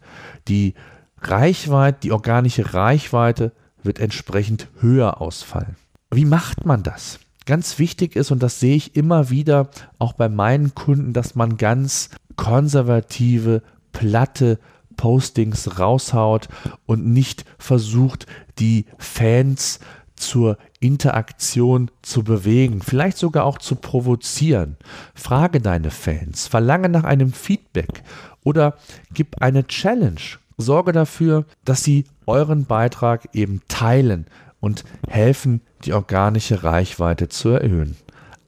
Die 0.49 0.75
Reichweite, 1.21 1.99
die 2.03 2.13
organische 2.13 2.75
Reichweite 2.75 3.53
wird 3.83 3.99
entsprechend 3.99 4.69
höher 4.81 5.21
ausfallen. 5.21 5.77
Wie 6.11 6.25
macht 6.25 6.65
man 6.65 6.83
das? 6.83 7.19
Ganz 7.47 7.79
wichtig 7.79 8.17
ist, 8.17 8.31
und 8.31 8.43
das 8.43 8.61
sehe 8.61 8.77
ich 8.77 8.97
immer 8.97 9.31
wieder 9.31 9.69
auch 9.99 10.13
bei 10.13 10.29
meinen 10.29 10.75
Kunden, 10.75 11.13
dass 11.13 11.35
man 11.35 11.57
ganz 11.57 12.11
konservative, 12.37 13.63
platte 13.93 14.59
Postings 14.97 15.79
raushaut 15.79 16.49
und 16.87 17.07
nicht 17.07 17.45
versucht, 17.59 18.27
die 18.59 18.87
Fans 18.99 19.81
zur 20.17 20.59
Interaktion 20.81 21.91
zu 22.03 22.23
bewegen, 22.23 22.81
vielleicht 22.81 23.19
sogar 23.19 23.45
auch 23.45 23.59
zu 23.59 23.77
provozieren. 23.77 24.77
Frage 25.15 25.61
deine 25.61 25.91
Fans, 25.91 26.47
verlange 26.47 26.89
nach 26.89 27.05
einem 27.05 27.33
Feedback 27.33 28.03
oder 28.43 28.77
gib 29.13 29.43
eine 29.43 29.67
Challenge. 29.67 30.21
Sorge 30.57 30.93
dafür, 30.93 31.47
dass 31.65 31.83
sie 31.83 32.05
euren 32.27 32.65
Beitrag 32.65 33.29
eben 33.33 33.61
teilen 33.67 34.27
und 34.65 34.83
helfen, 35.07 35.61
die 35.85 35.93
organische 35.93 36.65
Reichweite 36.65 37.29
zu 37.29 37.51
erhöhen. 37.51 37.97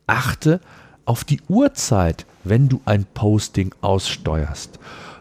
Achte 0.06 0.60
auf 1.04 1.24
die 1.24 1.42
Uhrzeit, 1.46 2.24
wenn 2.42 2.70
du 2.70 2.80
ein 2.86 3.04
Posting 3.04 3.74
aussteuerst. 3.82 4.78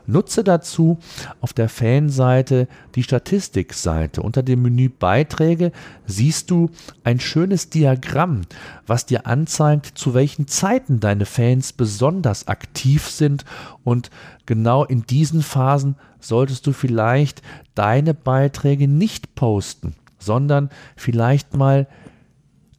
Nutze 0.08 0.46
dazu 0.46 0.98
auf 1.42 1.52
der 1.52 1.68
Fanseite 1.68 2.70
die 2.94 3.04
Statistikseite. 3.04 4.22
Unter 4.22 4.42
dem 4.42 4.62
Menü 4.62 4.88
Beiträge 4.88 5.74
siehst 6.06 6.50
du 6.50 6.70
ein 7.04 7.20
schönes 7.20 7.70
Diagramm, 7.70 8.44
was 8.88 9.06
dir 9.06 9.28
anzeigt, 9.28 9.98
zu 9.98 10.14
welchen 10.14 10.48
Zeiten 10.48 11.02
deine 11.02 11.26
Fans 11.26 11.74
besonders 11.74 12.48
aktiv 12.48 13.10
sind. 13.10 13.44
Und 13.84 14.12
genau 14.46 14.86
in 14.86 15.06
diesen 15.06 15.42
Phasen 15.42 15.96
solltest 16.22 16.66
du 16.68 16.72
vielleicht 16.72 17.42
deine 17.74 18.14
Beiträge 18.14 18.88
nicht 18.88 19.36
posten, 19.36 19.96
sondern 20.26 20.70
vielleicht 20.98 21.56
mal 21.56 21.88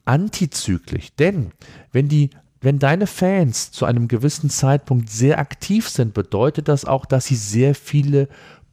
antizyklisch. 0.04 1.14
Denn 1.18 1.52
wenn 1.92 2.08
die 2.08 2.30
wenn 2.60 2.78
deine 2.78 3.06
Fans 3.06 3.70
zu 3.70 3.84
einem 3.84 4.08
gewissen 4.08 4.50
Zeitpunkt 4.50 5.10
sehr 5.10 5.38
aktiv 5.38 5.88
sind, 5.88 6.14
bedeutet 6.14 6.68
das 6.68 6.84
auch, 6.84 7.04
dass 7.04 7.26
sie 7.26 7.36
sehr 7.36 7.74
viele 7.74 8.28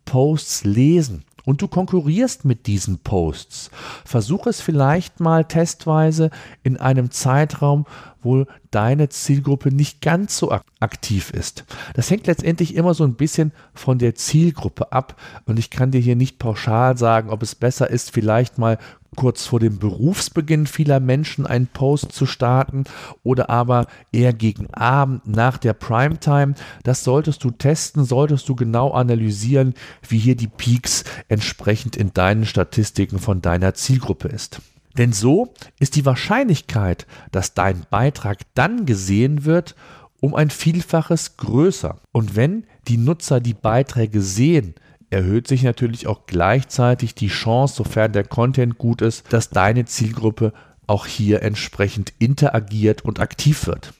Posts 0.06 0.64
lesen. 0.64 1.26
Und 1.46 1.62
du 1.62 1.68
konkurrierst 1.68 2.46
mit 2.46 2.68
diesen 2.68 3.00
Posts. 3.00 3.70
Versuch 4.06 4.48
es 4.48 4.62
vielleicht 4.62 5.20
mal 5.20 5.46
testweise 5.46 6.30
in 6.64 6.78
einem 6.78 7.12
Zeitraum, 7.12 7.86
wo 8.22 8.46
deine 8.72 9.10
Zielgruppe 9.10 9.70
nicht 9.70 10.02
ganz 10.02 10.38
so 10.38 10.52
aktiv 10.80 11.32
ist. 11.32 11.66
Das 11.96 12.10
hängt 12.10 12.28
letztendlich 12.28 12.76
immer 12.76 12.94
so 12.94 13.04
ein 13.04 13.16
bisschen 13.16 13.52
von 13.74 14.00
der 14.00 14.16
Zielgruppe 14.16 14.94
ab. 14.94 15.20
Und 15.46 15.60
ich 15.60 15.70
kann 15.70 15.92
dir 15.92 16.00
hier 16.00 16.16
nicht 16.16 16.40
pauschal 16.40 16.98
sagen, 16.98 17.30
ob 17.30 17.44
es 17.44 17.56
besser 17.56 17.90
ist, 17.90 18.12
vielleicht 18.12 18.58
mal 18.58 18.78
kurz 19.16 19.46
vor 19.46 19.60
dem 19.60 19.80
Berufsbeginn 19.80 20.68
vieler 20.68 21.00
Menschen 21.00 21.46
einen 21.46 21.68
Post 21.68 22.12
zu 22.12 22.26
starten 22.26 22.84
oder 23.24 23.50
aber 23.50 23.88
eher 24.12 24.34
gegen 24.34 24.74
Abend 24.74 25.28
nach 25.28 25.58
der 25.58 25.74
Primetime. 25.74 26.56
Das 26.84 27.04
solltest 27.04 27.44
du 27.44 27.52
testen, 27.52 28.06
solltest 28.06 28.48
du 28.50 28.56
genau 28.56 28.92
analysieren, 28.92 29.74
wie 30.08 30.20
hier 30.20 30.36
die 30.36 30.48
Peaks 30.48 31.04
entsprechend 31.28 31.96
in 31.96 32.14
deinen 32.14 32.46
Statistiken 32.46 33.20
von 33.20 33.42
deiner 33.42 33.74
Zielgruppe 33.74 34.28
ist. 34.28 34.62
Denn 34.98 35.12
so 35.12 35.54
ist 35.80 35.96
die 35.96 36.06
Wahrscheinlichkeit, 36.06 37.08
dass 37.32 37.54
dein 37.54 37.86
Beitrag 37.90 38.40
dann 38.54 38.86
gesehen 38.86 39.46
wird, 39.46 39.76
um 40.20 40.36
ein 40.36 40.50
Vielfaches 40.50 41.38
größer. 41.38 41.98
Und 42.12 42.36
wenn 42.36 42.66
die 42.88 42.98
Nutzer 42.98 43.40
die 43.42 43.54
Beiträge 43.54 44.22
sehen, 44.22 44.76
erhöht 45.14 45.48
sich 45.48 45.64
natürlich 45.64 46.08
auch 46.08 46.26
gleichzeitig 46.26 47.16
die 47.16 47.30
Chance, 47.30 47.76
sofern 47.76 48.12
der 48.12 48.24
Content 48.26 48.78
gut 48.78 49.02
ist, 49.02 49.32
dass 49.32 49.50
deine 49.50 49.86
Zielgruppe 49.86 50.54
auch 50.88 51.06
hier 51.06 51.42
entsprechend 51.42 52.14
interagiert 52.20 53.06
und 53.06 53.20
aktiv 53.20 53.68
wird. 53.68 53.94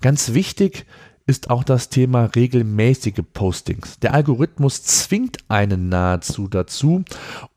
Ganz 0.00 0.32
wichtig 0.32 0.86
ist 1.26 1.50
auch 1.50 1.62
das 1.62 1.88
Thema 1.88 2.24
regelmäßige 2.34 3.22
Postings. 3.32 3.98
Der 4.00 4.14
Algorithmus 4.14 4.82
zwingt 4.82 5.38
einen 5.48 5.88
nahezu 5.88 6.48
dazu, 6.48 7.04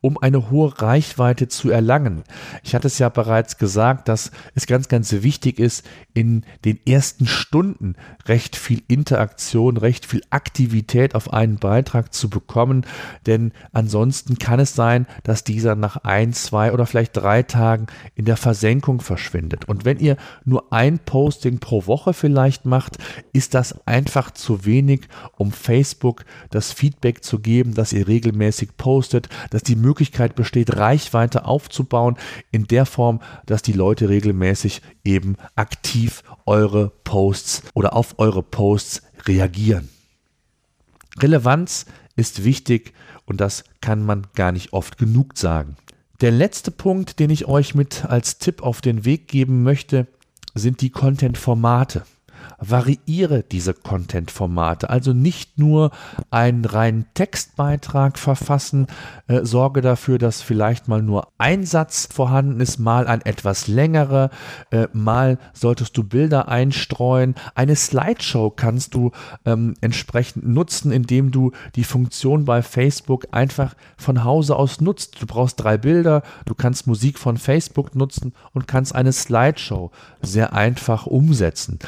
um 0.00 0.18
eine 0.18 0.50
hohe 0.50 0.80
Reichweite 0.80 1.48
zu 1.48 1.70
erlangen. 1.70 2.22
Ich 2.62 2.74
hatte 2.74 2.86
es 2.86 2.98
ja 2.98 3.08
bereits 3.08 3.58
gesagt, 3.58 4.08
dass 4.08 4.30
es 4.54 4.66
ganz, 4.66 4.88
ganz 4.88 5.10
wichtig 5.12 5.58
ist, 5.58 5.84
in 6.14 6.44
den 6.64 6.78
ersten 6.86 7.26
Stunden 7.26 7.96
recht 8.26 8.56
viel 8.56 8.82
Interaktion, 8.88 9.76
recht 9.76 10.06
viel 10.06 10.22
Aktivität 10.30 11.14
auf 11.14 11.32
einen 11.32 11.56
Beitrag 11.56 12.14
zu 12.14 12.30
bekommen, 12.30 12.86
denn 13.26 13.52
ansonsten 13.72 14.38
kann 14.38 14.60
es 14.60 14.74
sein, 14.74 15.06
dass 15.24 15.44
dieser 15.44 15.74
nach 15.74 15.96
ein, 16.04 16.32
zwei 16.32 16.72
oder 16.72 16.86
vielleicht 16.86 17.16
drei 17.16 17.42
Tagen 17.42 17.86
in 18.14 18.26
der 18.26 18.36
Versenkung 18.36 19.00
verschwindet. 19.00 19.66
Und 19.66 19.84
wenn 19.84 19.98
ihr 19.98 20.16
nur 20.44 20.72
ein 20.72 20.98
Posting 21.00 21.58
pro 21.58 21.86
Woche 21.86 22.12
vielleicht 22.12 22.64
macht, 22.64 22.98
ist 23.32 23.55
das 23.56 23.86
einfach 23.86 24.30
zu 24.30 24.66
wenig, 24.66 25.08
um 25.38 25.50
Facebook 25.50 26.26
das 26.50 26.72
Feedback 26.72 27.24
zu 27.24 27.38
geben, 27.38 27.72
dass 27.72 27.94
ihr 27.94 28.06
regelmäßig 28.06 28.76
postet, 28.76 29.30
dass 29.48 29.62
die 29.62 29.76
Möglichkeit 29.76 30.34
besteht, 30.34 30.76
Reichweite 30.76 31.46
aufzubauen 31.46 32.16
in 32.50 32.66
der 32.66 32.84
Form, 32.84 33.20
dass 33.46 33.62
die 33.62 33.72
Leute 33.72 34.10
regelmäßig 34.10 34.82
eben 35.04 35.36
aktiv 35.54 36.22
eure 36.44 36.92
Posts 37.04 37.62
oder 37.72 37.94
auf 37.94 38.18
eure 38.18 38.42
Posts 38.42 39.02
reagieren. 39.24 39.88
Relevanz 41.18 41.86
ist 42.14 42.44
wichtig 42.44 42.92
und 43.24 43.40
das 43.40 43.64
kann 43.80 44.04
man 44.04 44.26
gar 44.34 44.52
nicht 44.52 44.74
oft 44.74 44.98
genug 44.98 45.38
sagen. 45.38 45.76
Der 46.20 46.30
letzte 46.30 46.70
Punkt, 46.70 47.20
den 47.20 47.30
ich 47.30 47.46
euch 47.46 47.74
mit 47.74 48.04
als 48.04 48.36
Tipp 48.36 48.62
auf 48.62 48.82
den 48.82 49.06
Weg 49.06 49.28
geben 49.28 49.62
möchte, 49.62 50.06
sind 50.54 50.82
die 50.82 50.90
Content-Formate. 50.90 52.04
Variiere 52.58 53.42
diese 53.42 53.74
Content-Formate. 53.74 54.90
Also 54.90 55.12
nicht 55.12 55.58
nur 55.58 55.90
einen 56.30 56.64
reinen 56.64 57.06
Textbeitrag 57.14 58.18
verfassen, 58.18 58.86
äh, 59.28 59.44
sorge 59.44 59.80
dafür, 59.80 60.18
dass 60.18 60.42
vielleicht 60.42 60.88
mal 60.88 61.02
nur 61.02 61.28
ein 61.38 61.64
Satz 61.64 62.08
vorhanden 62.12 62.60
ist, 62.60 62.78
mal 62.78 63.06
ein 63.06 63.22
etwas 63.22 63.68
längerer, 63.68 64.30
äh, 64.70 64.88
mal 64.92 65.38
solltest 65.52 65.96
du 65.96 66.04
Bilder 66.04 66.48
einstreuen. 66.48 67.34
Eine 67.54 67.76
Slideshow 67.76 68.50
kannst 68.50 68.94
du 68.94 69.12
ähm, 69.44 69.74
entsprechend 69.80 70.46
nutzen, 70.46 70.92
indem 70.92 71.30
du 71.30 71.52
die 71.74 71.84
Funktion 71.84 72.44
bei 72.44 72.62
Facebook 72.62 73.28
einfach 73.32 73.74
von 73.96 74.24
Hause 74.24 74.56
aus 74.56 74.80
nutzt. 74.80 75.20
Du 75.20 75.26
brauchst 75.26 75.62
drei 75.62 75.76
Bilder, 75.78 76.22
du 76.44 76.54
kannst 76.54 76.86
Musik 76.86 77.18
von 77.18 77.36
Facebook 77.36 77.94
nutzen 77.94 78.32
und 78.52 78.66
kannst 78.66 78.94
eine 78.94 79.12
Slideshow 79.12 79.90
sehr 80.22 80.52
einfach 80.52 81.06
umsetzen. 81.06 81.78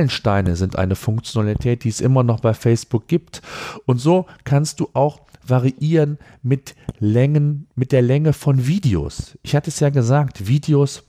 Meilensteine 0.00 0.56
sind 0.56 0.76
eine 0.76 0.96
Funktionalität, 0.96 1.84
die 1.84 1.90
es 1.90 2.00
immer 2.00 2.22
noch 2.22 2.40
bei 2.40 2.54
Facebook 2.54 3.06
gibt. 3.06 3.42
Und 3.84 3.98
so 3.98 4.24
kannst 4.44 4.80
du 4.80 4.88
auch 4.94 5.20
variieren 5.46 6.18
mit 6.42 6.74
Längen, 7.00 7.66
mit 7.74 7.92
der 7.92 8.00
Länge 8.00 8.32
von 8.32 8.66
Videos. 8.66 9.36
Ich 9.42 9.54
hatte 9.54 9.68
es 9.68 9.78
ja 9.80 9.90
gesagt, 9.90 10.46
Videos 10.46 11.02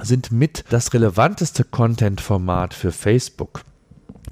sind 0.00 0.30
mit 0.30 0.64
das 0.70 0.94
relevanteste 0.94 1.64
Content-Format 1.64 2.72
für 2.72 2.92
Facebook. 2.92 3.62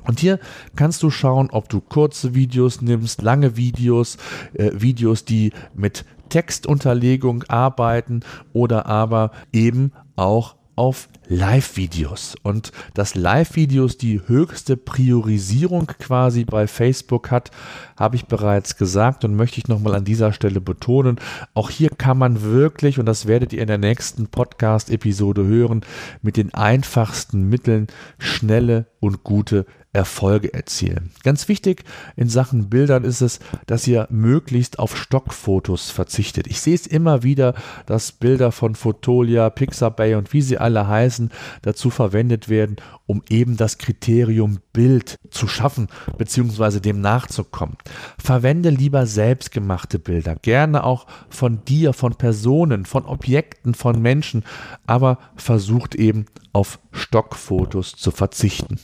Und 0.05 0.21
hier 0.21 0.39
kannst 0.77 1.03
du 1.03 1.11
schauen, 1.11 1.51
ob 1.51 1.69
du 1.69 1.81
kurze 1.81 2.37
Videos 2.37 2.81
nimmst, 2.81 3.23
lange 3.23 3.57
Videos, 3.57 4.17
äh, 4.55 4.71
Videos, 4.75 5.25
die 5.25 5.53
mit 5.75 6.05
Textunterlegung 6.29 7.43
arbeiten 7.49 8.21
oder 8.53 8.87
aber 8.87 9.33
eben 9.53 9.93
auch 10.15 10.55
auf 10.77 11.09
Live-Videos. 11.29 12.37
Und 12.43 12.73
dass 12.95 13.15
Live-Videos 13.15 13.99
die 13.99 14.21
höchste 14.27 14.77
Priorisierung 14.77 15.87
quasi 15.87 16.45
bei 16.45 16.67
Facebook 16.67 17.31
hat, 17.31 17.51
habe 17.97 18.17
ich 18.17 18.27
bereits 18.27 18.77
gesagt 18.77 19.25
und 19.25 19.37
möchte 19.37 19.59
ich 19.59 19.69
nochmal 19.69 19.95
an 19.95 20.05
dieser 20.05 20.33
Stelle 20.33 20.61
betonen. 20.61 21.21
Auch 21.55 21.71
hier 21.71 21.91
kann 21.91 22.19
man 22.19 22.43
wirklich, 22.43 22.99
und 22.99 23.07
das 23.07 23.27
werdet 23.27 23.53
ihr 23.53 23.63
in 23.63 23.69
der 23.69 23.79
nächsten 23.79 24.29
Podcast-Episode 24.29 25.45
hören, 25.45 25.83
mit 26.23 26.37
den 26.37 26.55
einfachsten 26.55 27.49
Mitteln 27.49 27.87
schnelle 28.19 28.87
und 29.01 29.23
gute 29.23 29.67
Erfolge 29.99 30.55
erzielen. 30.55 31.11
Ganz 31.25 31.49
wichtig 31.49 31.83
in 32.15 32.29
Sachen 32.29 32.71
Bildern 32.71 33.03
ist 33.03 33.21
es, 33.21 33.41
dass 33.67 33.85
ihr 33.89 34.07
möglichst 34.11 34.79
auf 34.79 34.97
Stockfotos 34.97 35.91
verzichtet. 35.91 36.47
Ich 36.47 36.61
sehe 36.61 36.77
es 36.77 36.87
immer 36.87 37.25
wieder, 37.25 37.55
dass 37.85 38.13
Bilder 38.13 38.53
von 38.53 38.77
Fotolia, 38.77 39.51
Pixabay 39.51 40.15
und 40.15 40.33
wie 40.33 40.41
sie 40.41 40.57
alle 40.57 40.87
heißen, 40.87 41.33
dazu 41.63 41.91
verwendet 41.91 42.49
werden, 42.49 42.77
um 43.07 43.25
eben 43.29 43.57
das 43.57 43.79
Kriterium 43.79 44.61
Bild 44.73 45.17
zu 45.31 45.49
schaffen 45.49 45.89
bzw. 46.17 46.79
dem 46.79 47.01
nachzukommen. 47.01 47.77
Verwende 48.23 48.71
lieber 48.71 49.05
selbstgemachte 49.05 49.99
Bilder, 49.99 50.37
gerne 50.37 50.85
auch 50.85 51.09
von 51.29 51.65
dir, 51.65 51.93
von 51.93 52.15
Personen, 52.15 52.87
von 52.87 53.05
Objekten, 53.05 53.75
von 53.75 54.01
Menschen, 54.01 54.45
aber 54.87 55.19
versucht 55.35 55.97
eben 55.97 56.27
auf 56.53 56.79
Stockfotos 56.93 57.97
zu 57.97 58.13
verzichten. 58.13 58.79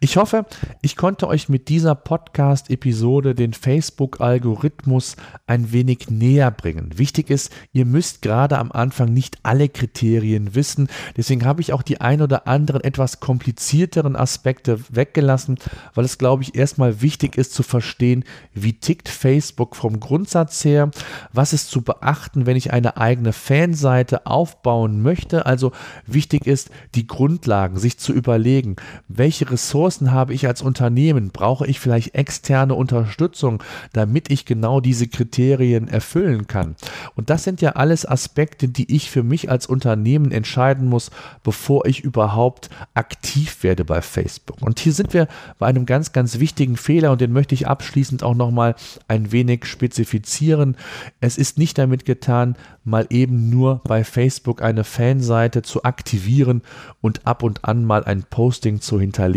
Ich 0.00 0.16
hoffe, 0.16 0.46
ich 0.80 0.96
konnte 0.96 1.28
euch 1.28 1.48
mit 1.48 1.68
dieser 1.68 1.94
Podcast-Episode 1.94 3.34
den 3.34 3.52
Facebook-Algorithmus 3.52 5.16
ein 5.46 5.72
wenig 5.72 6.10
näher 6.10 6.50
bringen. 6.50 6.90
Wichtig 6.96 7.28
ist, 7.28 7.52
ihr 7.72 7.84
müsst 7.84 8.22
gerade 8.22 8.58
am 8.58 8.72
Anfang 8.72 9.12
nicht 9.12 9.38
alle 9.42 9.68
Kriterien 9.68 10.54
wissen. 10.54 10.88
Deswegen 11.16 11.44
habe 11.44 11.60
ich 11.60 11.72
auch 11.72 11.82
die 11.82 12.00
ein 12.00 12.22
oder 12.22 12.48
anderen 12.48 12.82
etwas 12.82 13.20
komplizierteren 13.20 14.16
Aspekte 14.16 14.80
weggelassen, 14.88 15.58
weil 15.94 16.06
es, 16.06 16.16
glaube 16.16 16.42
ich, 16.42 16.54
erstmal 16.54 17.02
wichtig 17.02 17.36
ist 17.36 17.52
zu 17.52 17.62
verstehen, 17.62 18.24
wie 18.54 18.72
tickt 18.72 19.08
Facebook 19.08 19.76
vom 19.76 20.00
Grundsatz 20.00 20.64
her, 20.64 20.90
was 21.32 21.52
ist 21.52 21.70
zu 21.70 21.82
beachten, 21.82 22.46
wenn 22.46 22.56
ich 22.56 22.72
eine 22.72 22.96
eigene 22.96 23.34
Fanseite 23.34 24.26
aufbauen 24.26 25.02
möchte. 25.02 25.44
Also 25.44 25.72
wichtig 26.06 26.46
ist, 26.46 26.70
die 26.94 27.06
Grundlagen 27.06 27.78
sich 27.78 27.98
zu 27.98 28.12
überlegen, 28.12 28.76
welche 29.08 29.41
Ressourcen 29.50 30.12
habe 30.12 30.34
ich 30.34 30.46
als 30.46 30.62
Unternehmen? 30.62 31.30
Brauche 31.30 31.66
ich 31.66 31.80
vielleicht 31.80 32.14
externe 32.14 32.74
Unterstützung, 32.74 33.62
damit 33.92 34.30
ich 34.30 34.44
genau 34.44 34.80
diese 34.80 35.08
Kriterien 35.08 35.88
erfüllen 35.88 36.46
kann? 36.46 36.76
Und 37.14 37.30
das 37.30 37.44
sind 37.44 37.60
ja 37.60 37.72
alles 37.72 38.06
Aspekte, 38.06 38.68
die 38.68 38.94
ich 38.94 39.10
für 39.10 39.22
mich 39.22 39.50
als 39.50 39.66
Unternehmen 39.66 40.32
entscheiden 40.32 40.88
muss, 40.88 41.10
bevor 41.42 41.86
ich 41.86 42.00
überhaupt 42.00 42.70
aktiv 42.94 43.62
werde 43.62 43.84
bei 43.84 44.02
Facebook. 44.02 44.60
Und 44.60 44.80
hier 44.80 44.92
sind 44.92 45.14
wir 45.14 45.28
bei 45.58 45.66
einem 45.66 45.86
ganz, 45.86 46.12
ganz 46.12 46.38
wichtigen 46.38 46.76
Fehler 46.76 47.12
und 47.12 47.20
den 47.20 47.32
möchte 47.32 47.54
ich 47.54 47.66
abschließend 47.66 48.22
auch 48.22 48.34
nochmal 48.34 48.74
ein 49.08 49.32
wenig 49.32 49.64
spezifizieren. 49.64 50.76
Es 51.20 51.38
ist 51.38 51.58
nicht 51.58 51.78
damit 51.78 52.04
getan, 52.04 52.56
mal 52.84 53.06
eben 53.10 53.48
nur 53.50 53.80
bei 53.84 54.04
Facebook 54.04 54.62
eine 54.62 54.84
Fanseite 54.84 55.62
zu 55.62 55.84
aktivieren 55.84 56.62
und 57.00 57.26
ab 57.26 57.42
und 57.42 57.64
an 57.64 57.84
mal 57.84 58.04
ein 58.04 58.24
Posting 58.24 58.80
zu 58.80 58.98
hinterlegen. 58.98 59.31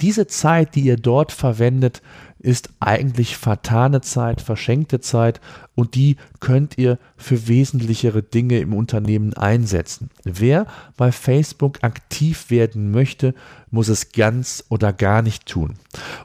Diese 0.00 0.26
Zeit, 0.26 0.74
die 0.74 0.82
ihr 0.82 0.96
dort 0.96 1.32
verwendet, 1.32 2.02
ist 2.38 2.70
eigentlich 2.80 3.36
vertane 3.36 4.00
Zeit, 4.00 4.40
verschenkte 4.40 5.00
Zeit 5.00 5.40
und 5.74 5.94
die 5.94 6.16
könnt 6.40 6.78
ihr 6.78 6.98
für 7.16 7.48
wesentlichere 7.48 8.22
Dinge 8.22 8.58
im 8.58 8.72
Unternehmen 8.72 9.34
einsetzen. 9.34 10.10
Wer 10.24 10.66
bei 10.96 11.12
Facebook 11.12 11.78
aktiv 11.82 12.50
werden 12.50 12.90
möchte, 12.90 13.34
muss 13.70 13.88
es 13.88 14.12
ganz 14.12 14.64
oder 14.70 14.92
gar 14.92 15.22
nicht 15.22 15.46
tun. 15.46 15.74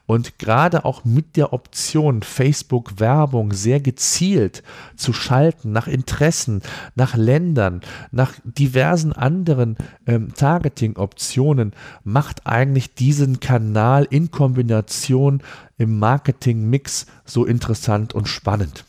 Und 0.06 0.39
gerade 0.39 0.86
auch 0.86 1.04
mit 1.04 1.36
der 1.36 1.54
Option, 1.54 2.24
Facebook 2.24 3.00
Werbung 3.00 3.52
sehr 3.52 3.80
gezielt 3.80 4.63
zu 4.95 5.12
schalten 5.12 5.71
nach 5.71 5.88
Interessen, 5.88 6.62
nach 6.95 7.15
Ländern, 7.15 7.82
nach 8.12 8.34
diversen 8.43 9.12
anderen 9.12 9.76
ähm, 10.08 10.34
Targeting-Optionen, 10.34 11.74
macht 12.04 12.47
eigentlich 12.47 12.93
diesen 12.95 13.39
Kanal 13.39 14.08
in 14.10 14.32
Kombination 14.32 15.41
im 15.81 15.97
Marketing-Mix 15.97 17.07
so 17.25 17.43
interessant 17.43 18.13
und 18.13 18.27
spannend. 18.27 18.85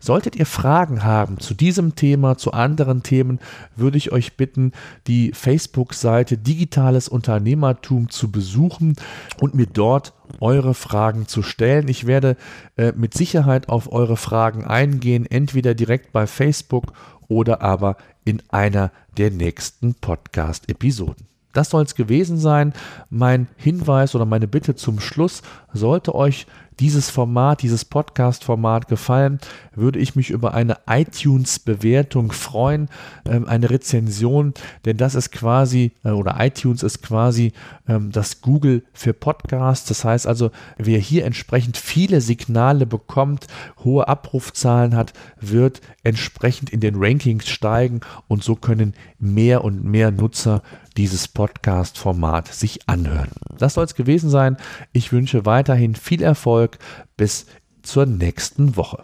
Solltet 0.00 0.34
ihr 0.34 0.46
Fragen 0.46 1.04
haben 1.04 1.38
zu 1.38 1.54
diesem 1.54 1.94
Thema, 1.94 2.36
zu 2.36 2.52
anderen 2.52 3.04
Themen, 3.04 3.38
würde 3.76 3.96
ich 3.96 4.10
euch 4.10 4.36
bitten, 4.36 4.72
die 5.06 5.30
Facebook-Seite 5.32 6.36
Digitales 6.36 7.08
Unternehmertum 7.08 8.10
zu 8.10 8.32
besuchen 8.32 8.96
und 9.40 9.54
mir 9.54 9.66
dort 9.66 10.12
eure 10.40 10.74
Fragen 10.74 11.28
zu 11.28 11.44
stellen. 11.44 11.86
Ich 11.86 12.08
werde 12.08 12.36
äh, 12.76 12.92
mit 12.96 13.14
Sicherheit 13.14 13.68
auf 13.68 13.92
eure 13.92 14.16
Fragen 14.16 14.64
eingehen, 14.64 15.24
entweder 15.26 15.74
direkt 15.74 16.12
bei 16.12 16.26
Facebook 16.26 16.92
oder 17.28 17.62
aber 17.62 17.96
in 18.24 18.42
einer 18.48 18.90
der 19.16 19.30
nächsten 19.30 19.94
Podcast-Episoden. 19.94 21.29
Das 21.52 21.70
soll 21.70 21.84
es 21.84 21.94
gewesen 21.94 22.38
sein. 22.38 22.72
Mein 23.10 23.48
Hinweis 23.56 24.14
oder 24.14 24.24
meine 24.24 24.48
Bitte 24.48 24.74
zum 24.76 25.00
Schluss 25.00 25.42
sollte 25.72 26.14
euch 26.14 26.46
dieses 26.80 27.10
Format, 27.10 27.62
dieses 27.62 27.84
Podcast-Format 27.84 28.88
gefallen, 28.88 29.38
würde 29.74 29.98
ich 29.98 30.16
mich 30.16 30.30
über 30.30 30.54
eine 30.54 30.78
iTunes-Bewertung 30.88 32.32
freuen, 32.32 32.88
ähm, 33.26 33.46
eine 33.46 33.68
Rezension, 33.68 34.54
denn 34.86 34.96
das 34.96 35.14
ist 35.14 35.30
quasi, 35.30 35.92
äh, 36.04 36.10
oder 36.10 36.36
iTunes 36.38 36.82
ist 36.82 37.02
quasi 37.02 37.52
ähm, 37.86 38.10
das 38.10 38.40
Google 38.40 38.82
für 38.94 39.12
Podcasts. 39.12 39.88
Das 39.88 40.04
heißt 40.04 40.26
also, 40.26 40.50
wer 40.78 40.98
hier 40.98 41.26
entsprechend 41.26 41.76
viele 41.76 42.22
Signale 42.22 42.86
bekommt, 42.86 43.46
hohe 43.84 44.08
Abrufzahlen 44.08 44.96
hat, 44.96 45.12
wird 45.38 45.82
entsprechend 46.02 46.70
in 46.70 46.80
den 46.80 46.94
Rankings 46.96 47.46
steigen 47.46 48.00
und 48.26 48.42
so 48.42 48.56
können 48.56 48.94
mehr 49.18 49.64
und 49.64 49.84
mehr 49.84 50.10
Nutzer 50.10 50.62
dieses 51.00 51.28
Podcast-Format 51.28 52.48
sich 52.52 52.86
anhören. 52.86 53.30
Das 53.56 53.72
soll 53.72 53.86
es 53.86 53.94
gewesen 53.94 54.28
sein. 54.28 54.58
Ich 54.92 55.12
wünsche 55.12 55.46
weiterhin 55.46 55.94
viel 55.94 56.22
Erfolg. 56.22 56.78
Bis 57.16 57.46
zur 57.80 58.04
nächsten 58.04 58.76
Woche. 58.76 59.02